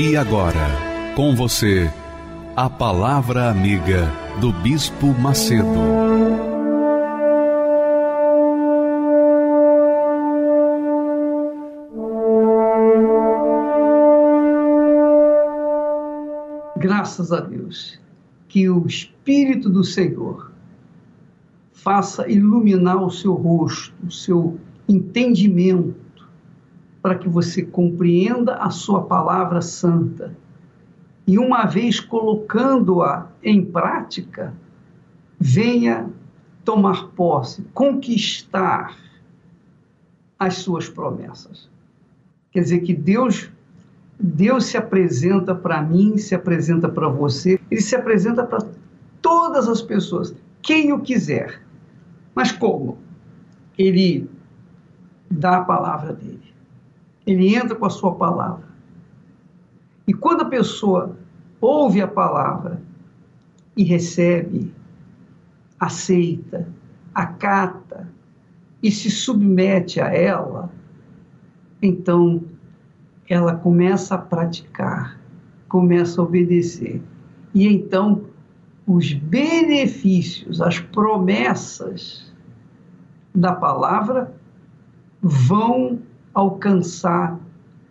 E 0.00 0.16
agora, 0.16 0.68
com 1.16 1.34
você, 1.34 1.92
a 2.54 2.70
Palavra 2.70 3.50
Amiga 3.50 4.08
do 4.40 4.52
Bispo 4.52 5.08
Macedo. 5.08 5.66
Graças 16.76 17.32
a 17.32 17.40
Deus, 17.40 17.98
que 18.46 18.70
o 18.70 18.86
Espírito 18.86 19.68
do 19.68 19.82
Senhor 19.82 20.52
faça 21.72 22.30
iluminar 22.30 23.02
o 23.02 23.10
seu 23.10 23.34
rosto, 23.34 23.92
o 24.06 24.12
seu 24.12 24.60
entendimento 24.88 26.07
para 27.08 27.16
que 27.16 27.26
você 27.26 27.62
compreenda 27.62 28.56
a 28.56 28.68
sua 28.68 29.04
palavra 29.04 29.62
santa. 29.62 30.36
E 31.26 31.38
uma 31.38 31.64
vez 31.64 32.00
colocando-a 32.00 33.28
em 33.42 33.64
prática, 33.64 34.52
venha 35.40 36.10
tomar 36.66 37.06
posse, 37.16 37.62
conquistar 37.72 38.94
as 40.38 40.56
suas 40.56 40.90
promessas. 40.90 41.70
Quer 42.50 42.60
dizer 42.60 42.80
que 42.80 42.92
Deus 42.92 43.50
Deus 44.20 44.66
se 44.66 44.76
apresenta 44.76 45.54
para 45.54 45.80
mim, 45.80 46.18
se 46.18 46.34
apresenta 46.34 46.90
para 46.90 47.08
você, 47.08 47.58
ele 47.70 47.80
se 47.80 47.96
apresenta 47.96 48.44
para 48.44 48.66
todas 49.22 49.66
as 49.66 49.80
pessoas, 49.80 50.34
quem 50.60 50.92
o 50.92 51.00
quiser. 51.00 51.62
Mas 52.34 52.52
como? 52.52 52.98
Ele 53.78 54.28
dá 55.30 55.56
a 55.56 55.64
palavra 55.64 56.12
dele 56.12 56.48
ele 57.28 57.54
entra 57.54 57.76
com 57.76 57.84
a 57.84 57.90
sua 57.90 58.14
palavra. 58.14 58.66
E 60.06 60.14
quando 60.14 60.40
a 60.40 60.46
pessoa 60.46 61.14
ouve 61.60 62.00
a 62.00 62.08
palavra 62.08 62.80
e 63.76 63.84
recebe, 63.84 64.72
aceita, 65.78 66.66
acata 67.14 68.08
e 68.82 68.90
se 68.90 69.10
submete 69.10 70.00
a 70.00 70.06
ela, 70.06 70.72
então 71.82 72.42
ela 73.28 73.54
começa 73.54 74.14
a 74.14 74.18
praticar, 74.18 75.20
começa 75.68 76.22
a 76.22 76.24
obedecer. 76.24 77.02
E 77.54 77.66
então 77.66 78.24
os 78.86 79.12
benefícios, 79.12 80.62
as 80.62 80.80
promessas 80.80 82.32
da 83.34 83.52
palavra 83.52 84.34
vão 85.20 85.98
alcançar 86.38 87.36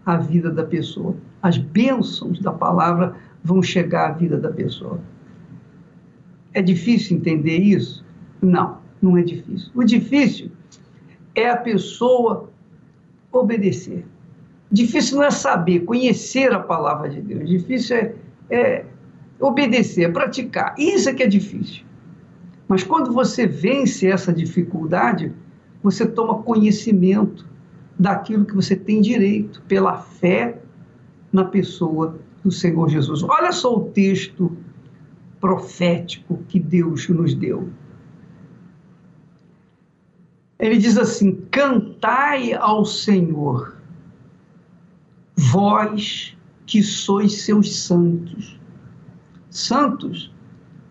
a 0.05 0.15
vida 0.15 0.49
da 0.49 0.63
pessoa. 0.63 1.17
As 1.41 1.57
bênçãos 1.57 2.39
da 2.39 2.53
palavra 2.53 3.17
vão 3.43 3.61
chegar 3.61 4.09
à 4.09 4.11
vida 4.13 4.37
da 4.37 4.49
pessoa. 4.49 5.01
É 6.53 6.61
difícil 6.61 7.17
entender 7.17 7.57
isso? 7.57 8.05
Não, 8.41 8.77
não 9.01 9.17
é 9.17 9.21
difícil. 9.21 9.69
O 9.75 9.83
difícil 9.83 10.49
é 11.35 11.49
a 11.49 11.57
pessoa 11.57 12.49
obedecer. 13.33 14.05
Difícil 14.71 15.17
não 15.17 15.25
é 15.25 15.31
saber, 15.31 15.81
conhecer 15.81 16.53
a 16.53 16.59
palavra 16.59 17.09
de 17.09 17.19
Deus. 17.21 17.49
Difícil 17.49 17.97
é, 17.97 18.15
é 18.49 18.85
obedecer, 19.41 20.05
é 20.05 20.09
praticar. 20.09 20.73
Isso 20.77 21.09
é 21.09 21.13
que 21.13 21.23
é 21.23 21.27
difícil. 21.27 21.83
Mas 22.65 22.81
quando 22.81 23.11
você 23.11 23.45
vence 23.45 24.07
essa 24.07 24.31
dificuldade, 24.31 25.33
você 25.83 26.05
toma 26.05 26.41
conhecimento 26.43 27.45
daquilo 27.97 28.45
que 28.45 28.55
você 28.55 28.75
tem 28.75 29.01
direito 29.01 29.61
pela 29.67 29.97
fé 29.97 30.61
na 31.31 31.45
pessoa 31.45 32.19
do 32.43 32.51
Senhor 32.51 32.89
Jesus. 32.89 33.23
Olha 33.23 33.51
só 33.51 33.75
o 33.75 33.89
texto 33.89 34.55
profético 35.39 36.37
que 36.47 36.59
Deus 36.59 37.07
nos 37.09 37.33
deu. 37.33 37.69
Ele 40.59 40.77
diz 40.77 40.97
assim: 40.97 41.35
Cantai 41.51 42.53
ao 42.53 42.85
Senhor, 42.85 43.77
vós 45.35 46.35
que 46.65 46.81
sois 46.81 47.41
seus 47.41 47.75
santos. 47.75 48.59
Santos, 49.49 50.33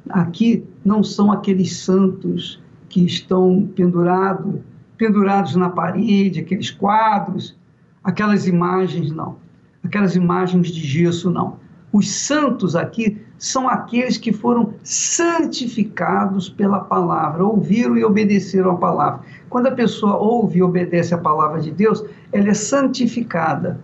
aqui 0.08 0.64
não 0.84 1.02
são 1.02 1.30
aqueles 1.30 1.76
santos 1.76 2.60
que 2.88 3.04
estão 3.04 3.68
pendurados 3.74 4.60
pendurados 4.96 5.54
na 5.56 5.68
parede, 5.68 6.40
aqueles 6.40 6.70
quadros, 6.70 7.56
aquelas 8.02 8.46
imagens, 8.46 9.10
não. 9.10 9.36
Aquelas 9.84 10.16
imagens 10.16 10.68
de 10.68 10.80
gesso, 10.80 11.30
não. 11.30 11.58
Os 11.92 12.10
santos 12.10 12.74
aqui 12.74 13.20
são 13.38 13.68
aqueles 13.68 14.16
que 14.16 14.32
foram 14.32 14.74
santificados 14.82 16.48
pela 16.48 16.80
palavra, 16.80 17.44
ouviram 17.44 17.96
e 17.96 18.04
obedeceram 18.04 18.72
a 18.72 18.76
palavra. 18.76 19.20
Quando 19.48 19.68
a 19.68 19.72
pessoa 19.72 20.16
ouve 20.16 20.58
e 20.58 20.62
obedece 20.62 21.14
a 21.14 21.18
palavra 21.18 21.60
de 21.60 21.70
Deus, 21.70 22.04
ela 22.32 22.48
é 22.48 22.54
santificada, 22.54 23.80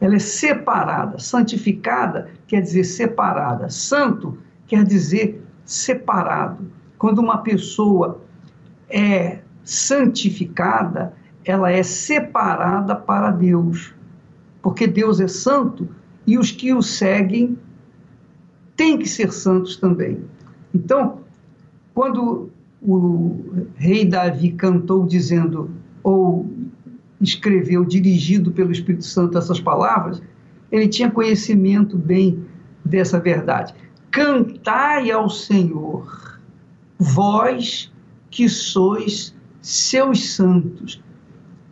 ela 0.00 0.16
é 0.16 0.18
separada. 0.18 1.18
Santificada 1.18 2.28
quer 2.46 2.62
dizer 2.62 2.84
separada, 2.84 3.68
santo 3.68 4.38
quer 4.66 4.84
dizer 4.84 5.42
separado. 5.64 6.64
Quando 6.98 7.18
uma 7.18 7.38
pessoa 7.38 8.20
é 8.88 9.38
santificada, 9.66 11.12
ela 11.44 11.70
é 11.70 11.82
separada 11.82 12.94
para 12.94 13.32
Deus. 13.32 13.92
Porque 14.62 14.86
Deus 14.86 15.20
é 15.20 15.28
santo 15.28 15.88
e 16.26 16.38
os 16.38 16.50
que 16.50 16.72
o 16.72 16.80
seguem 16.80 17.58
têm 18.76 18.96
que 18.96 19.08
ser 19.08 19.32
santos 19.32 19.76
também. 19.76 20.20
Então, 20.72 21.18
quando 21.92 22.50
o 22.80 23.66
rei 23.74 24.04
Davi 24.04 24.52
cantou 24.52 25.04
dizendo, 25.04 25.70
ou 26.02 26.48
escreveu, 27.20 27.84
dirigido 27.84 28.52
pelo 28.52 28.70
Espírito 28.70 29.04
Santo 29.04 29.36
essas 29.36 29.58
palavras, 29.58 30.22
ele 30.70 30.86
tinha 30.86 31.10
conhecimento 31.10 31.96
bem 31.96 32.44
dessa 32.84 33.18
verdade. 33.18 33.74
Cantai 34.10 35.10
ao 35.10 35.28
Senhor, 35.28 36.40
vós 36.98 37.92
que 38.30 38.48
sois 38.48 39.35
seus 39.66 40.30
santos, 40.30 41.02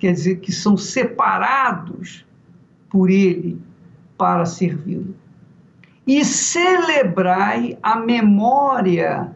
quer 0.01 0.11
dizer 0.11 0.41
que 0.41 0.51
são 0.51 0.77
separados 0.77 2.27
por 2.91 3.09
ele 3.09 3.63
para 4.19 4.45
servi-lo. 4.45 5.15
E 6.05 6.25
celebrai 6.25 7.79
a 7.81 7.95
memória 7.95 9.31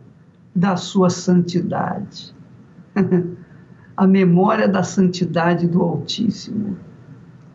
da 0.52 0.74
sua 0.74 1.08
santidade. 1.08 2.34
a 3.96 4.06
memória 4.08 4.66
da 4.66 4.82
santidade 4.82 5.68
do 5.68 5.80
Altíssimo. 5.80 6.76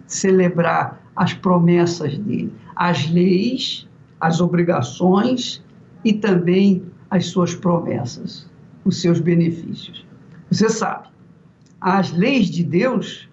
Celebrar 0.08 1.04
as 1.18 1.34
promessas 1.34 2.18
dele, 2.18 2.54
as 2.78 3.10
leis, 3.10 3.90
as 4.22 4.40
obrigações 4.40 5.62
e 6.02 6.14
também 6.14 6.82
as 7.10 7.26
suas 7.26 7.54
promessas, 7.54 8.50
os 8.86 9.02
seus 9.02 9.20
benefícios. 9.20 10.13
Você 10.54 10.70
sabe, 10.70 11.08
as 11.82 12.12
leis 12.12 12.48
de 12.48 12.64
Deus 12.64 13.28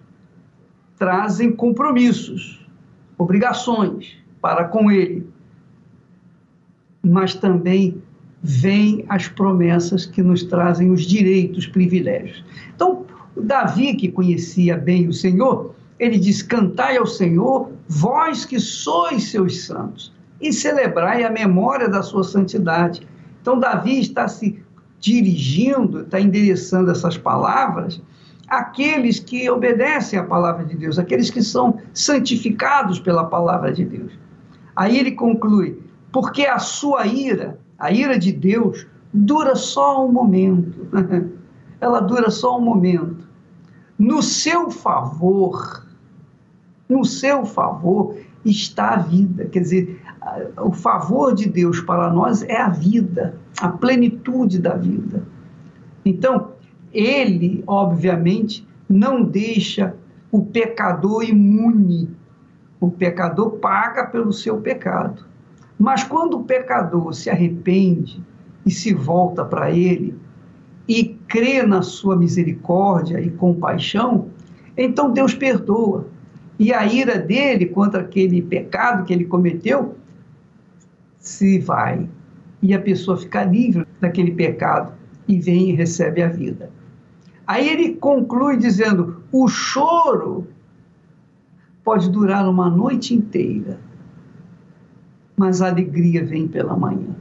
trazem 0.97 1.51
compromissos, 1.51 2.67
obrigações 3.15 4.17
para 4.41 4.65
com 4.65 4.89
Ele, 4.89 5.27
mas 7.03 7.35
também 7.35 8.01
vêm 8.41 9.05
as 9.07 9.27
promessas 9.27 10.05
que 10.05 10.23
nos 10.23 10.43
trazem 10.43 10.89
os 10.89 11.03
direitos, 11.03 11.67
privilégios. 11.67 12.43
Então, 12.75 13.05
Davi, 13.37 13.93
que 13.95 14.11
conhecia 14.11 14.75
bem 14.75 15.07
o 15.07 15.13
Senhor, 15.13 15.75
ele 15.99 16.17
diz: 16.17 16.41
Cantai 16.41 16.97
ao 16.97 17.05
Senhor, 17.05 17.71
vós 17.87 18.45
que 18.45 18.59
sois 18.59 19.29
seus 19.29 19.61
santos, 19.61 20.11
e 20.41 20.51
celebrai 20.51 21.23
a 21.23 21.29
memória 21.29 21.87
da 21.87 22.01
sua 22.01 22.23
santidade. 22.23 23.07
Então, 23.39 23.59
Davi 23.59 23.99
está 23.99 24.27
se 24.27 24.63
dirigindo, 25.01 26.01
está 26.01 26.21
endereçando 26.21 26.91
essas 26.91 27.17
palavras 27.17 28.01
aqueles 28.51 29.17
que 29.17 29.49
obedecem 29.49 30.19
à 30.19 30.23
palavra 30.25 30.65
de 30.65 30.75
Deus, 30.75 30.99
aqueles 30.99 31.29
que 31.29 31.41
são 31.41 31.79
santificados 31.93 32.99
pela 32.99 33.23
palavra 33.23 33.71
de 33.71 33.85
Deus. 33.85 34.11
Aí 34.75 34.99
ele 34.99 35.13
conclui: 35.13 35.81
porque 36.11 36.45
a 36.45 36.59
sua 36.59 37.07
ira, 37.07 37.57
a 37.79 37.91
ira 37.91 38.19
de 38.19 38.33
Deus, 38.33 38.85
dura 39.13 39.55
só 39.55 40.05
um 40.05 40.11
momento. 40.11 40.85
Ela 41.79 42.01
dura 42.01 42.29
só 42.29 42.57
um 42.57 42.61
momento. 42.61 43.25
No 43.97 44.21
seu 44.21 44.69
favor, 44.69 45.85
no 46.89 47.05
seu 47.05 47.45
favor 47.45 48.17
está 48.43 48.95
a 48.95 48.97
vida. 48.97 49.45
Quer 49.45 49.59
dizer, 49.61 50.01
o 50.57 50.71
favor 50.71 51.33
de 51.33 51.47
Deus 51.47 51.79
para 51.79 52.11
nós 52.11 52.43
é 52.43 52.57
a 52.57 52.69
vida, 52.69 53.39
a 53.61 53.69
plenitude 53.69 54.59
da 54.59 54.75
vida. 54.75 55.23
Então, 56.03 56.53
ele, 56.91 57.63
obviamente, 57.67 58.67
não 58.89 59.23
deixa 59.23 59.95
o 60.31 60.43
pecador 60.43 61.23
imune. 61.23 62.09
O 62.79 62.89
pecador 62.89 63.51
paga 63.57 64.07
pelo 64.07 64.33
seu 64.33 64.57
pecado. 64.57 65.23
Mas 65.77 66.03
quando 66.03 66.39
o 66.39 66.43
pecador 66.43 67.13
se 67.13 67.29
arrepende 67.29 68.21
e 68.65 68.71
se 68.71 68.95
volta 68.95 69.45
para 69.45 69.69
ele 69.69 70.15
e 70.87 71.15
crê 71.27 71.61
na 71.61 71.83
sua 71.83 72.15
misericórdia 72.15 73.21
e 73.21 73.29
compaixão, 73.29 74.29
então 74.75 75.11
Deus 75.11 75.35
perdoa. 75.35 76.07
E 76.57 76.73
a 76.73 76.83
ira 76.85 77.19
dele 77.19 77.67
contra 77.67 78.01
aquele 78.01 78.41
pecado 78.41 79.05
que 79.05 79.13
ele 79.13 79.25
cometeu 79.25 79.95
se 81.19 81.59
vai. 81.59 82.09
E 82.61 82.73
a 82.73 82.79
pessoa 82.79 83.17
fica 83.17 83.43
livre 83.43 83.85
daquele 83.99 84.31
pecado 84.31 84.93
e 85.27 85.39
vem 85.39 85.69
e 85.69 85.73
recebe 85.73 86.21
a 86.21 86.27
vida. 86.27 86.69
Aí 87.47 87.67
ele 87.67 87.95
conclui 87.95 88.57
dizendo: 88.57 89.23
o 89.31 89.47
choro 89.47 90.47
pode 91.83 92.09
durar 92.09 92.47
uma 92.47 92.69
noite 92.69 93.13
inteira, 93.13 93.79
mas 95.35 95.61
a 95.61 95.67
alegria 95.67 96.23
vem 96.23 96.47
pela 96.47 96.77
manhã. 96.77 97.15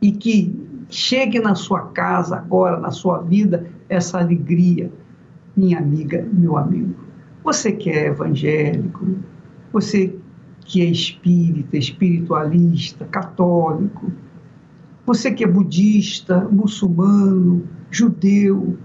E 0.00 0.12
que 0.12 0.54
chegue 0.88 1.40
na 1.40 1.54
sua 1.54 1.88
casa 1.88 2.36
agora, 2.36 2.78
na 2.78 2.90
sua 2.90 3.18
vida, 3.18 3.66
essa 3.88 4.18
alegria, 4.18 4.90
minha 5.56 5.78
amiga, 5.78 6.26
meu 6.32 6.56
amigo. 6.56 6.94
Você 7.42 7.72
que 7.72 7.90
é 7.90 8.06
evangélico, 8.06 9.16
você 9.72 10.14
que 10.66 10.82
é 10.82 10.84
espírita, 10.84 11.76
espiritualista, 11.76 13.04
católico, 13.04 14.10
você 15.06 15.30
que 15.30 15.44
é 15.44 15.46
budista, 15.46 16.40
muçulmano, 16.50 17.62
judeu, 17.90 18.76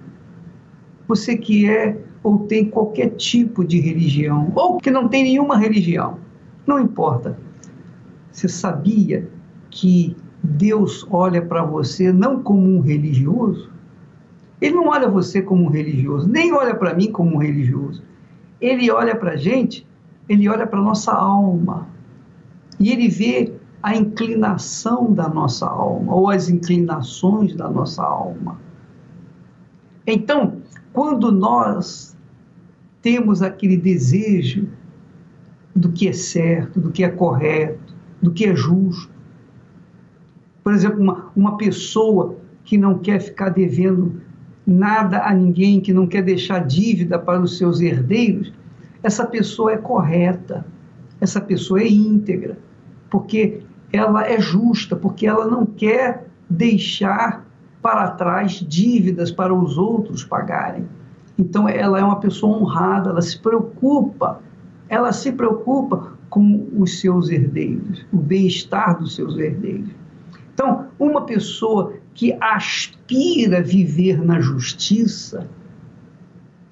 você 1.07 1.36
que 1.36 1.68
é 1.68 1.98
ou 2.24 2.45
tem 2.45 2.69
qualquer 2.69 3.10
tipo 3.16 3.66
de 3.66 3.80
religião, 3.80 4.51
ou 4.56 4.78
que 4.78 4.92
não 4.92 5.07
tem 5.07 5.24
nenhuma 5.24 5.57
religião, 5.57 6.19
não 6.68 6.80
importa. 6.80 7.36
Você 8.31 8.48
sabia 8.48 9.28
que 9.72 10.16
Deus 10.44 11.06
olha 11.10 11.42
para 11.42 11.63
você 11.63 12.13
não 12.13 12.44
como 12.44 12.68
um 12.68 12.80
religioso? 12.80 13.72
Ele 14.62 14.75
não 14.75 14.89
olha 14.89 15.10
você 15.10 15.42
como 15.42 15.66
um 15.66 15.69
religioso, 15.69 16.30
nem 16.30 16.54
olha 16.54 16.75
para 16.75 16.94
mim 16.94 17.12
como 17.12 17.36
um 17.36 17.38
religioso. 17.39 18.04
Ele 18.62 18.92
olha 18.92 19.16
para 19.16 19.31
a 19.31 19.36
gente, 19.36 19.88
ele 20.31 20.48
olha 20.48 20.66
para 20.66 20.80
a 20.80 20.81
nossa 20.81 21.12
alma. 21.12 21.89
E 22.80 22.89
ele 22.89 23.10
vê 23.10 23.54
a 23.83 23.95
inclinação 23.95 25.12
da 25.12 25.28
nossa 25.28 25.68
alma, 25.68 26.16
ou 26.16 26.30
as 26.30 26.48
inclinações 26.48 27.54
da 27.54 27.69
nossa 27.69 28.01
alma. 28.01 28.57
Então, 30.07 30.62
quando 30.94 31.31
nós 31.31 32.16
temos 33.01 33.42
aquele 33.42 33.75
desejo 33.75 34.69
do 35.75 35.92
que 35.92 36.07
é 36.07 36.13
certo, 36.13 36.80
do 36.80 36.92
que 36.92 37.04
é 37.04 37.10
correto, 37.10 37.94
do 38.22 38.31
que 38.31 38.45
é 38.45 38.56
justo, 38.56 39.12
por 40.63 40.74
exemplo, 40.74 41.01
uma, 41.01 41.31
uma 41.36 41.57
pessoa 41.57 42.38
que 42.63 42.78
não 42.78 43.00
quer 43.00 43.19
ficar 43.19 43.50
devendo 43.50 44.22
nada 44.66 45.25
a 45.25 45.33
ninguém, 45.33 45.81
que 45.81 45.92
não 45.92 46.07
quer 46.07 46.22
deixar 46.22 46.60
dívida 46.60 47.19
para 47.19 47.42
os 47.42 47.57
seus 47.57 47.81
herdeiros, 47.81 48.54
essa 49.03 49.25
pessoa 49.25 49.74
é 49.74 49.77
correta, 49.77 50.65
essa 51.19 51.42
pessoa 51.42 51.81
é 51.81 51.88
íntegra, 51.88 52.57
porque 53.09 53.62
ela 53.92 54.25
é 54.25 54.39
justa, 54.39 54.95
porque 54.95 55.27
ela 55.27 55.45
não 55.45 55.65
quer 55.65 56.27
deixar 56.50 57.45
para 57.81 58.12
trás 58.12 58.53
dívidas 58.53 59.31
para 59.31 59.53
os 59.53 59.77
outros 59.77 60.24
pagarem. 60.24 60.88
Então 61.38 61.68
ela 61.68 62.00
é 62.00 62.03
uma 62.03 62.19
pessoa 62.19 62.57
honrada, 62.57 63.09
ela 63.09 63.21
se 63.21 63.39
preocupa, 63.39 64.39
ela 64.88 65.12
se 65.12 65.31
preocupa 65.31 66.13
com 66.30 66.68
os 66.77 67.00
seus 67.00 67.30
herdeiros, 67.30 68.06
o 68.12 68.18
bem-estar 68.18 68.97
dos 69.00 69.15
seus 69.15 69.38
herdeiros. 69.38 69.89
Então, 70.54 70.88
uma 71.00 71.25
pessoa 71.25 71.94
que 72.13 72.38
aspira 72.39 73.57
a 73.57 73.62
viver 73.62 74.24
na 74.24 74.39
justiça, 74.39 75.50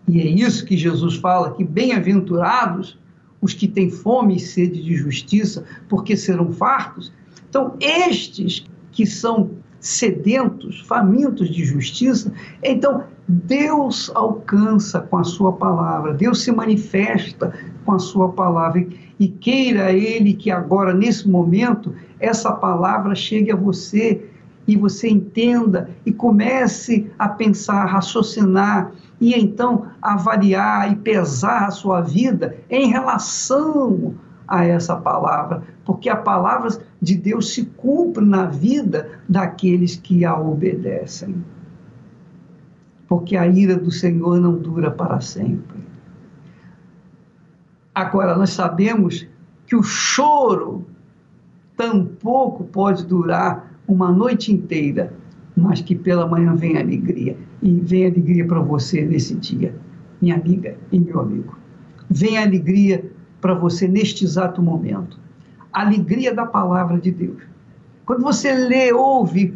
e 0.10 0.20
é 0.22 0.26
isso 0.26 0.66
que 0.66 0.76
Jesus 0.76 1.16
fala, 1.16 1.54
que 1.54 1.64
bem-aventurados 1.64 2.98
os 3.40 3.54
que 3.54 3.68
têm 3.68 3.90
fome 3.90 4.38
e 4.38 4.40
sede 4.40 4.84
de 4.84 4.96
justiça, 4.96 5.64
porque 5.88 6.18
serão 6.18 6.52
fartos. 6.52 7.14
Então, 7.48 7.76
estes 7.80 8.66
que 8.92 9.06
são 9.06 9.52
sedentos, 9.80 10.82
famintos 10.82 11.50
de 11.50 11.64
justiça, 11.64 12.34
então 12.62 13.04
Deus 13.28 14.12
alcança 14.14 15.00
com 15.00 15.18
a 15.18 15.24
sua 15.24 15.54
palavra, 15.54 16.14
Deus 16.14 16.42
se 16.42 16.52
manifesta 16.52 17.54
com 17.86 17.94
a 17.94 18.00
sua 18.00 18.30
palavra. 18.30 18.86
E 19.20 19.28
queira 19.28 19.92
Ele 19.92 20.34
que 20.34 20.50
agora, 20.50 20.94
nesse 20.94 21.30
momento, 21.30 21.94
essa 22.20 22.52
palavra 22.52 23.14
chegue 23.14 23.52
a 23.52 23.56
você 23.56 24.29
e 24.69 24.77
você 24.77 25.10
entenda 25.10 25.89
e 26.06 26.12
comece 26.12 27.12
a 27.18 27.27
pensar, 27.27 27.81
a 27.81 27.86
raciocinar 27.86 28.92
e 29.19 29.33
então 29.33 29.88
avaliar 30.00 30.92
e 30.92 30.95
pesar 30.95 31.66
a 31.66 31.71
sua 31.71 32.01
vida 32.01 32.56
em 32.69 32.88
relação 32.88 34.13
a 34.48 34.63
essa 34.63 34.95
palavra, 34.95 35.63
porque 35.83 36.07
a 36.07 36.16
palavra 36.16 36.69
de 37.01 37.16
Deus 37.16 37.51
se 37.51 37.66
cumpre 37.66 38.24
na 38.24 38.45
vida 38.45 39.19
daqueles 39.27 39.95
que 39.95 40.24
a 40.24 40.39
obedecem. 40.39 41.44
Porque 43.07 43.36
a 43.36 43.48
ira 43.48 43.75
do 43.75 43.89
Senhor 43.89 44.39
não 44.39 44.55
dura 44.55 44.91
para 44.91 45.20
sempre. 45.20 45.79
Agora, 47.94 48.38
nós 48.38 48.51
sabemos 48.51 49.27
que 49.65 49.75
o 49.75 49.82
choro 49.82 50.86
tampouco 51.75 52.65
pode 52.65 53.03
durar 53.05 53.69
uma 53.89 54.12
noite 54.12 54.53
inteira, 54.53 55.12
mas 55.58 55.81
que 55.81 55.96
pela 55.96 56.27
manhã 56.27 56.55
vem 56.55 56.77
alegria. 56.77 57.36
E 57.62 57.72
vem 57.81 58.05
alegria 58.05 58.46
para 58.46 58.62
você 58.62 59.03
nesse 59.03 59.36
dia, 59.36 59.75
minha 60.22 60.36
amiga 60.36 60.77
e 60.91 61.00
meu 61.00 61.19
amigo. 61.19 61.58
Vem 62.10 62.38
alegria 62.38 63.03
para 63.41 63.53
você 63.53 63.88
neste 63.88 64.24
exato 64.24 64.62
momento. 64.62 65.19
Alegria 65.74 66.34
da 66.34 66.46
palavra 66.46 67.00
de 67.00 67.12
Deus. 67.12 67.41
Quando 68.05 68.22
você 68.22 68.53
lê, 68.53 68.93
ouve, 68.93 69.55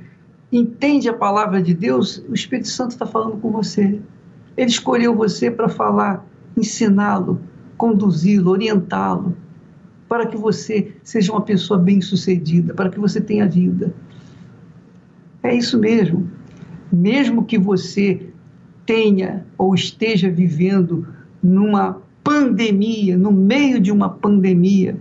entende 0.51 1.07
a 1.07 1.13
palavra 1.13 1.61
de 1.61 1.73
Deus, 1.73 2.23
o 2.27 2.33
Espírito 2.33 2.67
Santo 2.67 2.91
está 2.91 3.05
falando 3.05 3.37
com 3.37 3.51
você. 3.51 3.99
Ele 4.57 4.69
escolheu 4.69 5.15
você 5.15 5.49
para 5.49 5.69
falar, 5.69 6.25
ensiná-lo, 6.57 7.39
conduzi-lo, 7.77 8.51
orientá-lo, 8.51 9.35
para 10.07 10.25
que 10.27 10.37
você 10.37 10.93
seja 11.03 11.31
uma 11.31 11.41
pessoa 11.41 11.79
bem-sucedida, 11.79 12.73
para 12.73 12.89
que 12.89 12.99
você 12.99 13.19
tenha 13.19 13.47
vida. 13.47 13.93
É 15.43 15.53
isso 15.53 15.77
mesmo. 15.77 16.29
Mesmo 16.91 17.43
que 17.43 17.57
você 17.57 18.29
tenha 18.85 19.45
ou 19.57 19.75
esteja 19.75 20.29
vivendo 20.29 21.05
numa 21.41 22.01
pandemia, 22.23 23.17
no 23.17 23.31
meio 23.31 23.79
de 23.79 23.91
uma 23.91 24.09
pandemia, 24.09 24.97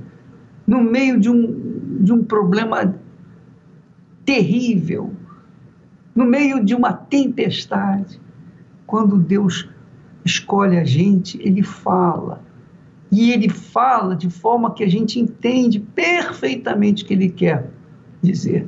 no 0.67 0.83
meio 0.83 1.21
de 1.21 1.31
um, 1.31 2.01
de 2.01 2.13
um 2.13 2.25
problema 2.25 2.97
terrível, 4.25 5.13
no 6.15 6.25
meio 6.25 6.65
de 6.65 6.75
uma 6.75 6.93
tempestade, 6.93 8.21
quando 8.87 9.17
Deus 9.17 9.69
escolhe 10.25 10.77
a 10.77 10.85
gente, 10.85 11.41
Ele 11.41 11.63
fala. 11.63 12.43
E 13.11 13.31
Ele 13.31 13.49
fala 13.49 14.17
de 14.17 14.29
forma 14.29 14.75
que 14.75 14.83
a 14.83 14.89
gente 14.89 15.21
entende 15.21 15.79
perfeitamente 15.79 17.05
o 17.05 17.07
que 17.07 17.15
Ele 17.15 17.31
quer 17.31 17.71
dizer. 18.21 18.67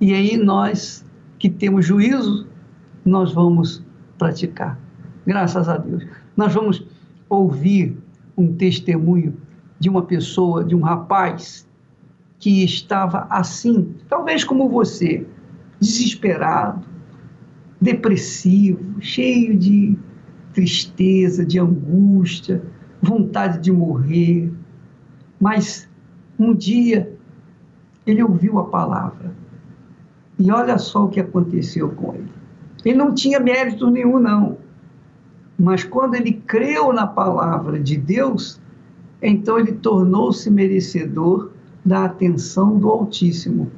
E 0.00 0.14
aí 0.14 0.36
nós 0.36 1.04
que 1.38 1.50
temos 1.50 1.84
juízo, 1.84 2.46
nós 3.04 3.32
vamos 3.32 3.84
praticar. 4.16 4.78
Graças 5.26 5.68
a 5.68 5.76
Deus. 5.76 6.06
Nós 6.36 6.54
vamos 6.54 6.86
ouvir 7.28 7.96
um 8.36 8.54
testemunho 8.54 9.36
de 9.78 9.88
uma 9.88 10.02
pessoa, 10.02 10.64
de 10.64 10.74
um 10.74 10.80
rapaz 10.80 11.68
que 12.38 12.64
estava 12.64 13.26
assim, 13.28 13.94
talvez 14.08 14.42
como 14.42 14.68
você, 14.68 15.26
desesperado, 15.78 16.86
depressivo, 17.80 19.00
cheio 19.00 19.56
de 19.56 19.98
tristeza, 20.52 21.44
de 21.44 21.58
angústia, 21.58 22.62
vontade 23.02 23.60
de 23.60 23.70
morrer. 23.70 24.50
Mas 25.38 25.88
um 26.38 26.54
dia 26.54 27.14
ele 28.06 28.22
ouviu 28.22 28.58
a 28.58 28.64
palavra. 28.64 29.34
E 30.40 30.50
olha 30.50 30.78
só 30.78 31.04
o 31.04 31.08
que 31.10 31.20
aconteceu 31.20 31.90
com 31.90 32.14
ele. 32.14 32.32
Ele 32.82 32.96
não 32.96 33.14
tinha 33.14 33.38
mérito 33.38 33.90
nenhum, 33.90 34.18
não. 34.18 34.56
Mas 35.58 35.84
quando 35.84 36.14
ele 36.14 36.32
creu 36.32 36.94
na 36.94 37.06
palavra 37.06 37.78
de 37.78 37.98
Deus, 37.98 38.58
então 39.20 39.58
ele 39.58 39.72
tornou-se 39.72 40.50
merecedor 40.50 41.50
da 41.84 42.06
atenção 42.06 42.78
do 42.78 42.88
Altíssimo 42.88 43.70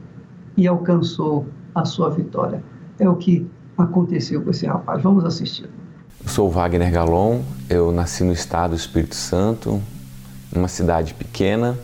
e 0.56 0.68
alcançou 0.68 1.46
a 1.74 1.84
sua 1.84 2.10
vitória. 2.10 2.62
É 2.96 3.08
o 3.08 3.16
que 3.16 3.44
aconteceu 3.76 4.40
com 4.40 4.50
esse 4.50 4.64
rapaz. 4.64 5.02
Vamos 5.02 5.24
assistir. 5.24 5.68
Sou 6.26 6.48
Wagner 6.48 6.92
Galon, 6.92 7.40
eu 7.68 7.90
nasci 7.90 8.22
no 8.22 8.32
estado 8.32 8.70
do 8.70 8.76
Espírito 8.76 9.16
Santo, 9.16 9.82
numa 10.54 10.68
cidade 10.68 11.12
pequena. 11.12 11.76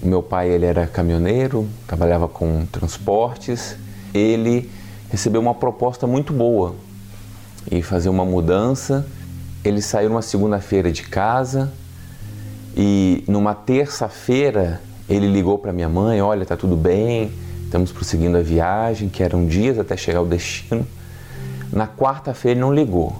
O 0.00 0.06
meu 0.06 0.22
pai 0.22 0.48
ele 0.48 0.64
era 0.64 0.86
caminhoneiro, 0.86 1.66
trabalhava 1.88 2.28
com 2.28 2.64
transportes. 2.66 3.81
Ele 4.14 4.70
recebeu 5.10 5.40
uma 5.40 5.54
proposta 5.54 6.06
muito 6.06 6.32
boa 6.32 6.74
e 7.70 7.82
fazer 7.82 8.08
uma 8.08 8.24
mudança. 8.24 9.06
Ele 9.64 9.80
saiu 9.80 10.08
numa 10.08 10.22
segunda-feira 10.22 10.90
de 10.90 11.02
casa 11.02 11.72
e 12.76 13.22
numa 13.28 13.54
terça-feira 13.54 14.80
ele 15.08 15.26
ligou 15.26 15.58
para 15.58 15.72
minha 15.72 15.88
mãe, 15.88 16.22
olha, 16.22 16.46
tá 16.46 16.56
tudo 16.56 16.76
bem, 16.76 17.30
estamos 17.64 17.92
prosseguindo 17.92 18.36
a 18.38 18.42
viagem, 18.42 19.08
que 19.08 19.22
eram 19.22 19.46
dias 19.46 19.78
até 19.78 19.96
chegar 19.96 20.20
ao 20.20 20.26
destino. 20.26 20.86
Na 21.72 21.86
quarta-feira 21.86 22.58
ele 22.58 22.60
não 22.60 22.74
ligou. 22.74 23.14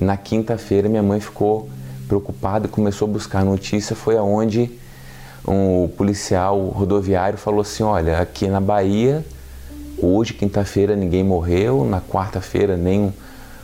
E 0.00 0.04
na 0.04 0.16
quinta-feira 0.16 0.88
minha 0.88 1.02
mãe 1.02 1.20
ficou 1.20 1.68
preocupada 2.08 2.66
e 2.66 2.68
começou 2.68 3.08
a 3.08 3.10
buscar 3.10 3.40
a 3.40 3.44
notícia. 3.44 3.94
Foi 3.94 4.16
aonde 4.16 4.70
um 5.46 5.88
policial 5.88 6.58
rodoviário 6.68 7.38
falou 7.38 7.60
assim: 7.60 7.82
Olha, 7.82 8.18
aqui 8.18 8.48
na 8.48 8.60
Bahia, 8.60 9.24
hoje, 9.98 10.34
quinta-feira, 10.34 10.96
ninguém 10.96 11.24
morreu, 11.24 11.84
na 11.84 12.00
quarta-feira, 12.00 12.76
nem 12.76 13.00
um, 13.00 13.12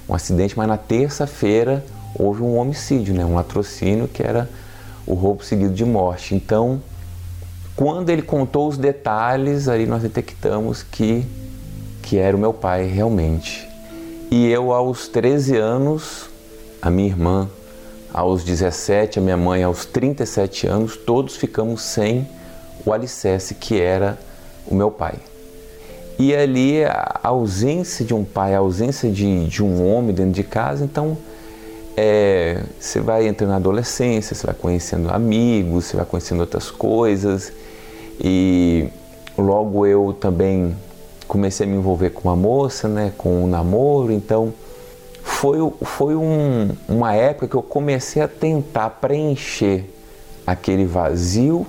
um, 0.09 0.15
acidente, 0.15 0.57
mas 0.57 0.69
na 0.69 0.77
terça-feira 0.77 1.85
houve 2.15 2.43
um 2.43 2.57
homicídio, 2.57 3.15
né? 3.15 3.25
um 3.25 3.35
latrocínio 3.35 4.09
que 4.09 4.23
era 4.23 4.49
o 5.07 5.15
roubo 5.15 5.45
seguido 5.45 5.73
de 5.73 5.85
morte. 5.85 6.35
Então, 6.35 6.81
quando 7.77 8.11
ele 8.11 8.23
contou 8.23 8.69
os 8.69 8.77
detalhes, 8.77 9.69
aí 9.69 9.87
nós 9.87 10.03
detectamos 10.03 10.83
que, 10.83 11.27
que 12.03 12.19
era 12.19 12.37
o 12.37 12.41
meu 12.41 12.53
pai 12.53 12.87
realmente. 12.87 13.69
E 14.31 14.47
eu, 14.49 14.73
aos 14.73 15.09
13 15.09 15.57
anos, 15.57 16.29
a 16.81 16.91
minha 16.91 17.09
irmã, 17.09 17.49
aos 18.13 18.45
17, 18.45 19.19
a 19.19 19.23
minha 19.23 19.37
mãe, 19.37 19.63
aos 19.63 19.85
37 19.85 20.67
anos, 20.67 20.97
todos 20.97 21.37
ficamos 21.37 21.83
sem 21.83 22.29
o 22.85 22.93
alicerce 22.93 23.55
que 23.55 23.81
era 23.81 24.19
o 24.67 24.75
meu 24.75 24.91
pai. 24.91 25.15
E 26.21 26.37
ali 26.37 26.85
a 26.85 27.19
ausência 27.23 28.05
de 28.05 28.13
um 28.13 28.25
pai, 28.25 28.55
a 28.55 28.59
ausência 28.59 29.11
de, 29.11 29.47
de 29.47 29.65
um 29.65 29.91
homem 29.91 30.15
dentro 30.15 30.33
de 30.33 30.45
casa, 30.45 30.85
então 30.85 31.17
é, 31.97 32.63
você 32.79 33.01
vai 33.01 33.27
entrando 33.27 33.49
na 33.49 33.57
adolescência, 33.57 34.37
você 34.37 34.45
vai 34.45 34.55
conhecendo 34.55 35.09
amigos, 35.11 35.87
você 35.87 35.97
vai 35.97 36.05
conhecendo 36.05 36.41
outras 36.41 36.71
coisas. 36.71 37.51
E 38.21 38.89
logo 39.39 39.87
eu 39.87 40.13
também 40.13 40.77
comecei 41.27 41.65
a 41.65 41.71
me 41.71 41.77
envolver 41.77 42.11
com 42.11 42.29
uma 42.29 42.37
moça, 42.37 42.87
né, 42.87 43.15
com 43.17 43.45
um 43.45 43.47
namoro, 43.47 44.13
então 44.13 44.53
foi, 45.23 45.59
foi 45.81 46.15
um, 46.17 46.69
uma 46.87 47.15
época 47.15 47.49
que 47.49 47.55
eu 47.55 47.63
comecei 47.63 48.21
a 48.21 48.29
tentar 48.29 48.91
preencher 48.91 49.87
aquele 50.47 50.85
vazio, 50.85 51.67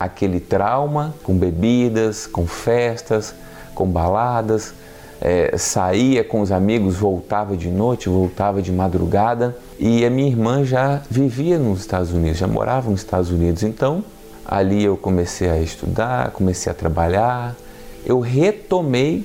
aquele 0.00 0.40
trauma 0.40 1.14
com 1.22 1.36
bebidas, 1.36 2.26
com 2.26 2.46
festas, 2.46 3.34
com 3.74 3.86
baladas, 3.86 4.72
é, 5.20 5.56
saía 5.56 6.24
com 6.24 6.40
os 6.40 6.52
amigos, 6.52 6.96
voltava 6.96 7.56
de 7.56 7.68
noite, 7.68 8.08
voltava 8.08 8.62
de 8.62 8.72
madrugada 8.72 9.56
e 9.78 10.04
a 10.04 10.10
minha 10.10 10.28
irmã 10.28 10.64
já 10.64 11.02
vivia 11.10 11.58
nos 11.58 11.80
Estados 11.80 12.12
Unidos, 12.12 12.38
já 12.38 12.46
morava 12.46 12.90
nos 12.90 13.00
Estados 13.00 13.30
Unidos, 13.30 13.62
então 13.62 14.04
Ali 14.44 14.84
eu 14.84 14.96
comecei 14.96 15.48
a 15.48 15.58
estudar, 15.58 16.30
comecei 16.32 16.70
a 16.70 16.74
trabalhar. 16.74 17.56
Eu 18.04 18.20
retomei 18.20 19.24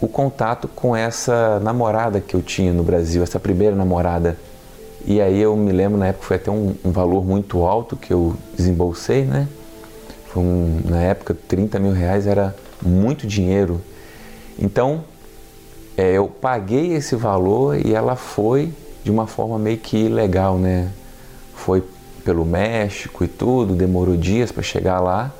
o 0.00 0.08
contato 0.08 0.66
com 0.66 0.96
essa 0.96 1.60
namorada 1.60 2.20
que 2.20 2.34
eu 2.34 2.40
tinha 2.40 2.72
no 2.72 2.82
Brasil, 2.82 3.22
essa 3.22 3.38
primeira 3.38 3.76
namorada. 3.76 4.36
E 5.04 5.20
aí 5.20 5.40
eu 5.40 5.54
me 5.56 5.72
lembro, 5.72 5.98
na 5.98 6.08
época 6.08 6.26
foi 6.26 6.36
até 6.36 6.50
um, 6.50 6.74
um 6.84 6.90
valor 6.90 7.24
muito 7.24 7.64
alto 7.64 7.96
que 7.96 8.12
eu 8.12 8.34
desembolsei, 8.56 9.24
né? 9.24 9.46
Foi 10.28 10.42
um, 10.42 10.80
na 10.84 11.02
época 11.02 11.36
30 11.46 11.78
mil 11.78 11.92
reais 11.92 12.26
era 12.26 12.56
muito 12.82 13.26
dinheiro. 13.26 13.80
Então 14.58 15.04
é, 15.96 16.12
eu 16.12 16.28
paguei 16.28 16.94
esse 16.94 17.16
valor 17.16 17.78
e 17.84 17.94
ela 17.94 18.16
foi 18.16 18.72
de 19.02 19.10
uma 19.10 19.26
forma 19.26 19.58
meio 19.58 19.78
que 19.78 20.08
legal, 20.08 20.58
né? 20.58 20.90
Foi 21.54 21.82
pelo 22.24 22.44
México 22.44 23.24
e 23.24 23.28
tudo, 23.28 23.74
demorou 23.74 24.16
dias 24.16 24.50
para 24.50 24.62
chegar 24.62 24.98
lá, 24.98 25.32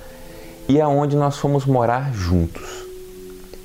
e 0.69 0.81
aonde 0.81 1.16
nós 1.16 1.37
fomos 1.37 1.66
morar 1.66 2.14
juntos. 2.14 2.87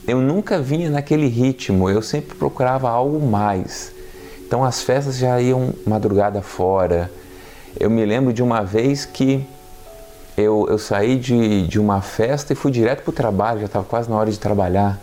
Eu 0.07 0.19
nunca 0.19 0.59
vinha 0.59 0.89
naquele 0.89 1.27
ritmo, 1.27 1.87
eu 1.87 2.01
sempre 2.01 2.35
procurava 2.35 2.89
algo 2.89 3.25
mais. 3.25 3.91
Então 4.45 4.63
as 4.63 4.81
festas 4.81 5.17
já 5.17 5.39
iam 5.39 5.73
madrugada 5.85 6.41
fora. 6.41 7.11
Eu 7.79 7.89
me 7.89 8.03
lembro 8.03 8.33
de 8.33 8.41
uma 8.41 8.63
vez 8.63 9.05
que 9.05 9.45
eu, 10.41 10.67
eu 10.69 10.77
saí 10.77 11.17
de, 11.17 11.67
de 11.67 11.79
uma 11.79 12.01
festa 12.01 12.53
e 12.53 12.55
fui 12.55 12.71
direto 12.71 13.03
para 13.03 13.09
o 13.09 13.13
trabalho, 13.13 13.59
já 13.61 13.65
estava 13.65 13.85
quase 13.85 14.09
na 14.09 14.15
hora 14.15 14.29
de 14.29 14.39
trabalhar. 14.39 14.99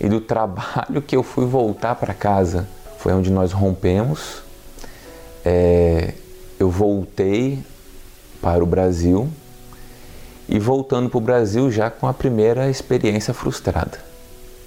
E 0.00 0.08
do 0.08 0.20
trabalho 0.22 1.02
que 1.02 1.16
eu 1.16 1.22
fui 1.22 1.46
voltar 1.46 1.94
para 1.94 2.14
casa. 2.14 2.68
Foi 2.98 3.12
onde 3.12 3.30
nós 3.30 3.52
rompemos. 3.52 4.42
É, 5.44 6.14
eu 6.58 6.70
voltei 6.70 7.58
para 8.40 8.62
o 8.62 8.66
Brasil 8.66 9.28
e 10.48 10.58
voltando 10.58 11.10
para 11.10 11.18
o 11.18 11.20
Brasil 11.20 11.70
já 11.70 11.90
com 11.90 12.06
a 12.06 12.14
primeira 12.14 12.70
experiência 12.70 13.34
frustrada. 13.34 13.98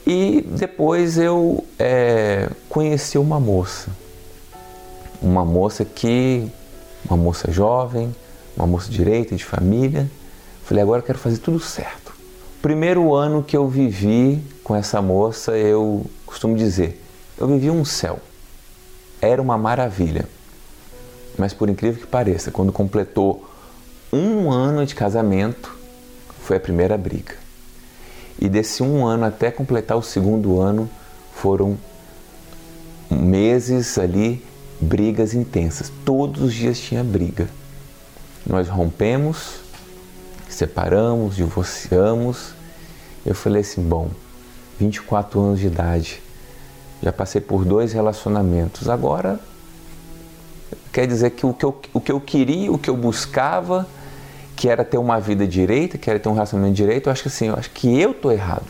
E 0.05 0.41
depois 0.47 1.17
eu 1.17 1.63
é, 1.77 2.49
conheci 2.69 3.17
uma 3.17 3.39
moça, 3.39 3.89
uma 5.21 5.45
moça 5.45 5.85
que, 5.85 6.47
uma 7.05 7.15
moça 7.15 7.51
jovem, 7.51 8.13
uma 8.55 8.67
moça 8.67 8.89
direita, 8.89 9.35
de 9.35 9.43
família. 9.43 10.09
Falei, 10.63 10.83
agora 10.83 11.01
eu 11.01 11.05
quero 11.05 11.17
fazer 11.17 11.37
tudo 11.37 11.59
certo. 11.59 12.13
Primeiro 12.61 13.13
ano 13.15 13.43
que 13.43 13.57
eu 13.57 13.67
vivi 13.67 14.41
com 14.63 14.75
essa 14.75 15.01
moça, 15.01 15.57
eu 15.57 16.05
costumo 16.25 16.55
dizer, 16.55 17.03
eu 17.37 17.47
vivi 17.47 17.69
um 17.69 17.83
céu. 17.83 18.19
Era 19.19 19.41
uma 19.41 19.57
maravilha. 19.57 20.27
Mas 21.37 21.53
por 21.53 21.69
incrível 21.69 22.01
que 22.01 22.07
pareça, 22.07 22.51
quando 22.51 22.71
completou 22.71 23.49
um 24.13 24.51
ano 24.51 24.85
de 24.85 24.93
casamento, 24.93 25.75
foi 26.43 26.57
a 26.57 26.59
primeira 26.59 26.97
briga. 26.97 27.35
E 28.39 28.49
desse 28.49 28.83
um 28.83 29.05
ano 29.05 29.25
até 29.25 29.51
completar 29.51 29.97
o 29.97 30.01
segundo 30.01 30.59
ano, 30.59 30.89
foram 31.33 31.77
meses 33.09 33.97
ali, 33.97 34.43
brigas 34.79 35.33
intensas. 35.33 35.91
Todos 36.05 36.41
os 36.41 36.53
dias 36.53 36.79
tinha 36.79 37.03
briga. 37.03 37.47
Nós 38.45 38.67
rompemos, 38.67 39.61
separamos, 40.49 41.35
divorciamos. 41.35 42.53
Eu 43.25 43.35
falei 43.35 43.61
assim: 43.61 43.81
bom, 43.81 44.09
24 44.79 45.39
anos 45.39 45.59
de 45.59 45.67
idade, 45.67 46.21
já 47.01 47.11
passei 47.11 47.41
por 47.41 47.65
dois 47.65 47.93
relacionamentos, 47.93 48.89
agora 48.89 49.39
Quer 50.91 51.07
dizer 51.07 51.31
que 51.31 51.45
o 51.45 51.53
que 51.53 51.63
eu, 51.63 51.81
o 51.93 52.01
que 52.01 52.11
eu 52.11 52.19
queria, 52.19 52.71
o 52.71 52.77
que 52.77 52.89
eu 52.89 52.97
buscava, 52.97 53.87
que 54.55 54.67
era 54.67 54.83
ter 54.83 54.97
uma 54.97 55.19
vida 55.19 55.47
direita, 55.47 55.97
que 55.97 56.09
era 56.09 56.19
ter 56.19 56.27
um 56.27 56.33
relacionamento 56.33 56.75
direito, 56.75 57.07
eu 57.07 57.13
acho 57.13 57.21
que 57.21 57.29
assim, 57.29 57.47
eu 57.47 57.55
acho 57.55 57.69
que 57.71 57.99
eu 57.99 58.13
tô 58.13 58.29
errado. 58.29 58.65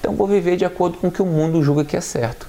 Então 0.00 0.14
vou 0.14 0.26
viver 0.26 0.56
de 0.56 0.64
acordo 0.64 0.98
com 0.98 1.06
o 1.06 1.10
que 1.10 1.22
o 1.22 1.26
mundo 1.26 1.62
julga 1.62 1.84
que 1.84 1.96
é 1.96 2.00
certo. 2.00 2.48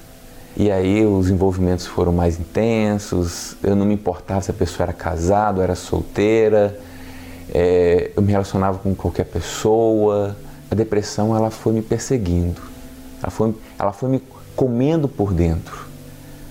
E 0.59 0.71
aí 0.71 1.05
os 1.05 1.29
envolvimentos 1.29 1.85
foram 1.85 2.11
mais 2.11 2.39
intensos, 2.39 3.55
eu 3.61 3.75
não 3.75 3.85
me 3.85 3.93
importava 3.93 4.41
se 4.41 4.49
a 4.49 4.53
pessoa 4.55 4.85
era 4.85 4.93
casada 4.93 5.59
ou 5.59 5.63
era 5.63 5.75
solteira, 5.75 6.79
é, 7.53 8.09
eu 8.15 8.23
me 8.23 8.31
relacionava 8.31 8.79
com 8.79 8.95
qualquer 8.95 9.25
pessoa. 9.25 10.35
A 10.71 10.73
depressão 10.73 11.35
ela 11.37 11.51
foi 11.51 11.73
me 11.73 11.83
perseguindo, 11.83 12.59
ela 13.21 13.29
foi, 13.29 13.55
ela 13.77 13.93
foi 13.93 14.09
me 14.09 14.23
comendo 14.55 15.07
por 15.07 15.31
dentro. 15.31 15.85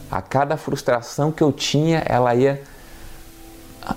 A 0.09 0.23
cada 0.23 0.57
frustração 0.57 1.33
que 1.33 1.43
eu 1.43 1.51
tinha, 1.51 1.99
ela 2.07 2.33
ia 2.33 2.63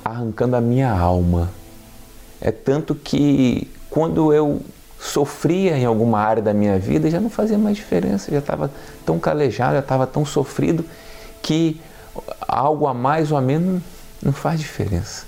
arrancando 0.03 0.55
a 0.55 0.61
minha 0.61 0.91
alma. 0.91 1.51
É 2.41 2.51
tanto 2.51 2.95
que 2.95 3.71
quando 3.91 4.33
eu 4.33 4.59
sofria 4.99 5.77
em 5.77 5.85
alguma 5.85 6.19
área 6.19 6.41
da 6.41 6.53
minha 6.53 6.77
vida, 6.77 7.09
já 7.09 7.19
não 7.19 7.29
fazia 7.29 7.57
mais 7.57 7.77
diferença, 7.77 8.31
já 8.31 8.39
estava 8.39 8.69
tão 9.05 9.17
calejado, 9.17 9.73
já 9.73 9.79
estava 9.79 10.05
tão 10.05 10.25
sofrido 10.25 10.85
que 11.41 11.79
algo 12.47 12.85
a 12.85 12.93
mais 12.93 13.31
ou 13.31 13.37
a 13.37 13.41
menos 13.41 13.81
não 14.21 14.33
faz 14.33 14.59
diferença. 14.59 15.25